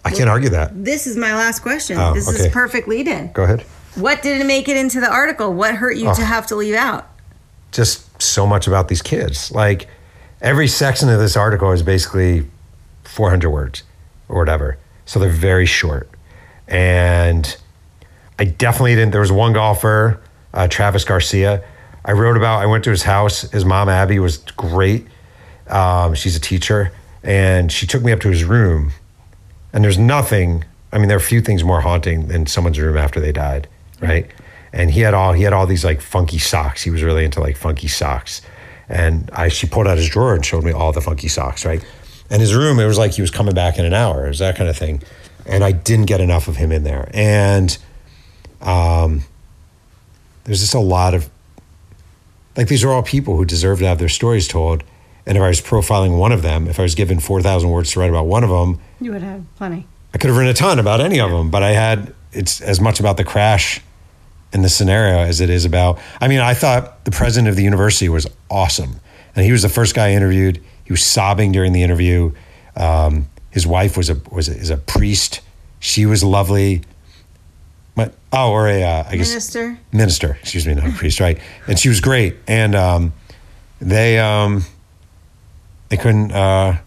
[0.04, 0.84] I can't argue that.
[0.84, 1.98] this is my last question.
[1.98, 2.46] Oh, this okay.
[2.46, 3.32] is perfect lead in.
[3.32, 3.62] Go ahead.
[3.96, 5.52] What didn't make it into the article?
[5.52, 6.24] What hurt you to Oh.
[6.24, 7.06] have to leave out?
[7.70, 9.50] just so much about these kids.
[9.52, 9.88] Like
[10.40, 12.46] every section of this article is basically
[13.04, 13.82] 400 words
[14.28, 14.78] or whatever.
[15.04, 16.08] So they're very short.
[16.66, 17.54] And
[18.38, 19.10] I definitely didn't.
[19.12, 20.20] There was one golfer,
[20.54, 21.62] uh, Travis Garcia.
[22.04, 23.42] I wrote about, I went to his house.
[23.50, 25.06] His mom, Abby, was great.
[25.66, 26.92] Um, she's a teacher.
[27.22, 28.92] And she took me up to his room.
[29.72, 32.96] And there's nothing, I mean, there are a few things more haunting than someone's room
[32.96, 33.68] after they died,
[34.00, 34.30] right?
[34.72, 36.82] And he had all he had all these like funky socks.
[36.82, 38.42] He was really into like funky socks.
[38.88, 41.84] And I she pulled out his drawer and showed me all the funky socks, right?
[42.30, 44.26] And his room, it was like he was coming back in an hour.
[44.26, 45.02] It was that kind of thing.
[45.46, 47.10] And I didn't get enough of him in there.
[47.14, 47.76] And
[48.60, 49.22] um
[50.44, 51.28] there's just a lot of
[52.56, 54.82] like these are all people who deserve to have their stories told.
[55.24, 58.00] And if I was profiling one of them, if I was given 4,000 words to
[58.00, 59.86] write about one of them, You would have plenty.
[60.14, 62.80] I could have written a ton about any of them, but I had it's as
[62.80, 63.80] much about the crash
[64.52, 65.98] and the scenario as it is about.
[66.20, 69.00] I mean, I thought the president of the university was awesome,
[69.36, 70.62] and he was the first guy I interviewed.
[70.84, 72.32] He was sobbing during the interview.
[72.76, 75.40] Um, his wife was a was a, is a priest.
[75.80, 76.82] She was lovely.
[77.94, 79.78] My, oh, or a uh, I guess Minister.
[79.92, 80.38] minister.
[80.40, 81.38] Excuse me, not a priest, right?
[81.66, 83.12] And she was great, and um,
[83.80, 84.64] they um,
[85.88, 86.32] they couldn't.
[86.32, 86.78] Uh,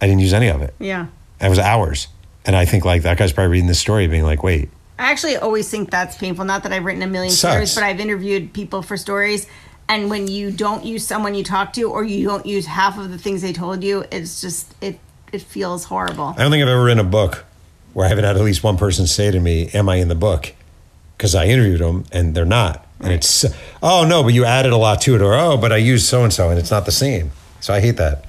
[0.00, 0.74] I didn't use any of it.
[0.78, 1.06] Yeah.
[1.40, 2.08] It was hours.
[2.44, 4.68] And I think like that guy's probably reading this story being like, wait,
[4.98, 6.44] I actually always think that's painful.
[6.44, 7.52] Not that I've written a million Sucks.
[7.52, 9.46] stories, but I've interviewed people for stories.
[9.88, 13.10] And when you don't use someone you talk to, or you don't use half of
[13.10, 14.98] the things they told you, it's just it
[15.32, 16.34] it feels horrible.
[16.36, 17.44] I don't think I've ever written a book
[17.92, 20.14] where I haven't had at least one person say to me, Am I in the
[20.14, 20.54] book?
[21.16, 22.86] Because I interviewed them and they're not.
[23.00, 23.44] And it's,
[23.82, 25.22] oh no, but you added a lot to it.
[25.22, 27.32] Or, oh, but I used so and so and it's not the same.
[27.60, 28.24] So I hate that.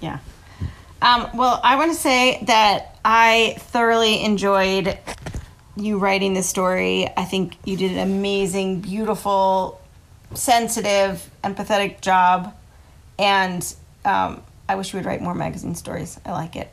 [0.00, 0.18] Yeah.
[1.02, 4.98] Um, well, I want to say that I thoroughly enjoyed
[5.76, 7.08] you writing this story.
[7.16, 9.80] I think you did an amazing, beautiful,
[10.34, 12.54] sensitive, empathetic job.
[13.18, 13.74] And
[14.04, 16.18] um, I wish you would write more magazine stories.
[16.24, 16.72] I like it.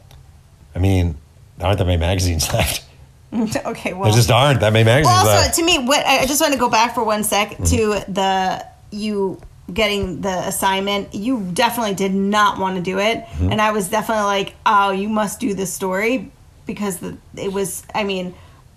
[0.75, 1.17] I mean,
[1.57, 2.85] there aren't that many magazines left.
[3.33, 4.03] okay, well.
[4.05, 5.55] There just aren't that many magazines Well, also left.
[5.57, 7.63] to me, what I just want to go back for one sec Mm-hmm.
[7.65, 9.39] to the you
[9.73, 11.13] getting the assignment.
[11.13, 13.51] You definitely did not want to do it, Mm-hmm.
[13.51, 16.31] and I was definitely like, "Oh, you must do this story,"
[16.65, 17.83] because the it was.
[17.95, 18.33] I mean,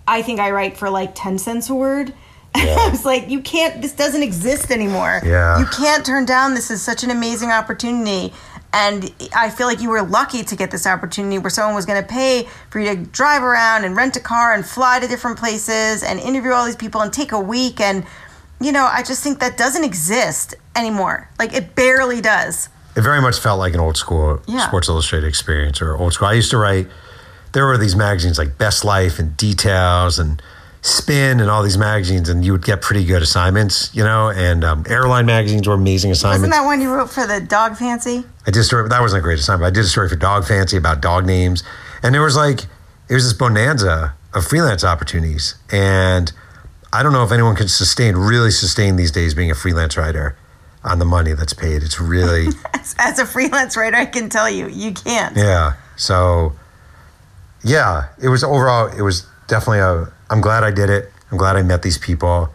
[0.07, 2.12] I think I write for like ten cents a word.
[2.55, 2.76] Yeah.
[2.80, 3.80] I was like, "You can't.
[3.80, 5.22] This doesn't exist anymore.
[5.24, 5.59] Yeah.
[5.59, 6.53] you can't turn down.
[6.53, 8.32] This is such an amazing opportunity."
[8.74, 12.01] And I feel like you were lucky to get this opportunity where someone was going
[12.03, 15.38] to pay for you to drive around and rent a car and fly to different
[15.38, 17.80] places and interview all these people and take a week.
[17.80, 18.07] And,
[18.62, 21.29] you know, I just think that doesn't exist anymore.
[21.39, 22.68] Like, it barely does.
[22.95, 24.66] it very much felt like an old school Yeah.
[24.66, 26.29] Sports Illustrated experience or old school.
[26.29, 26.89] I used to write.
[27.53, 30.41] There were these magazines like Best Life and Details and
[30.85, 34.31] Spin and all these magazines, and you would get pretty good assignments, you know.
[34.31, 36.41] And um, airline magazines were amazing assignments.
[36.49, 38.25] Wasn't that one you wrote for the dog fancy?
[38.47, 38.89] I did a story.
[38.89, 39.66] That wasn't a great assignment.
[39.66, 41.62] I did a story for Dog Fancy about dog names,
[42.03, 42.64] and there was like
[43.09, 46.33] it was this bonanza of freelance opportunities, and
[46.93, 50.37] I don't know if anyone can sustain really sustain these days being a freelance writer
[50.85, 51.83] on the money that's paid.
[51.83, 55.37] It's really As, as a freelance writer, I can tell you, you can't.
[55.37, 55.74] yeah.
[55.97, 56.55] So
[57.64, 58.89] yeah, it was overall.
[58.89, 60.12] It was definitely a.
[60.30, 61.11] I'm glad I did it.
[61.30, 62.53] I'm glad I met these people.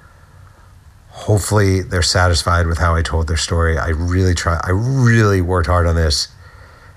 [1.10, 3.78] Hopefully, they're satisfied with how I told their story.
[3.78, 4.60] I really try.
[4.64, 6.28] I really worked hard on this,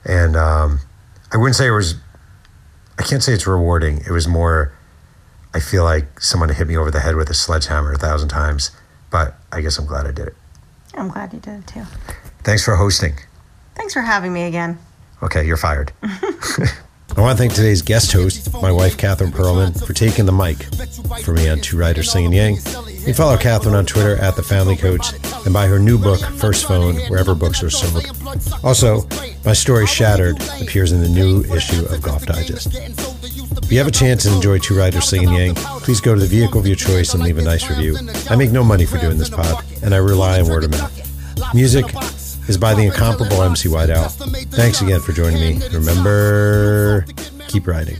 [0.05, 0.81] and um,
[1.33, 1.95] I wouldn't say it was.
[2.99, 3.99] I can't say it's rewarding.
[3.99, 4.73] It was more.
[5.55, 8.71] I feel like someone hit me over the head with a sledgehammer a thousand times,
[9.11, 10.37] but I guess I'm glad I did it.
[10.95, 11.83] I'm glad you did it too.
[12.43, 13.15] Thanks for hosting.
[13.75, 14.79] Thanks for having me again.
[15.23, 15.93] Okay, you're fired.
[17.17, 20.59] I want to thank today's guest host, my wife, Catherine Pearlman, for taking the mic
[21.25, 22.57] for me on Two Writers Slinging Yang.
[22.87, 25.13] You can follow Catherine on Twitter at The Family Coach
[25.45, 28.07] and buy her new book, First Phone, wherever books are sold.
[28.63, 29.09] Also,
[29.45, 32.73] my story Shattered appears in the new issue of Golf Digest.
[33.53, 36.27] If you have a chance and enjoy Two Writers Slinging Yang, please go to the
[36.27, 37.97] vehicle of your choice and leave a nice review.
[38.29, 41.55] I make no money for doing this pod, and I rely on word of mouth.
[41.55, 41.85] Music
[42.49, 44.11] is by the incomparable MC Whiteout.
[44.51, 45.67] Thanks again for joining me.
[45.69, 47.07] Remember,
[47.49, 47.99] keep writing.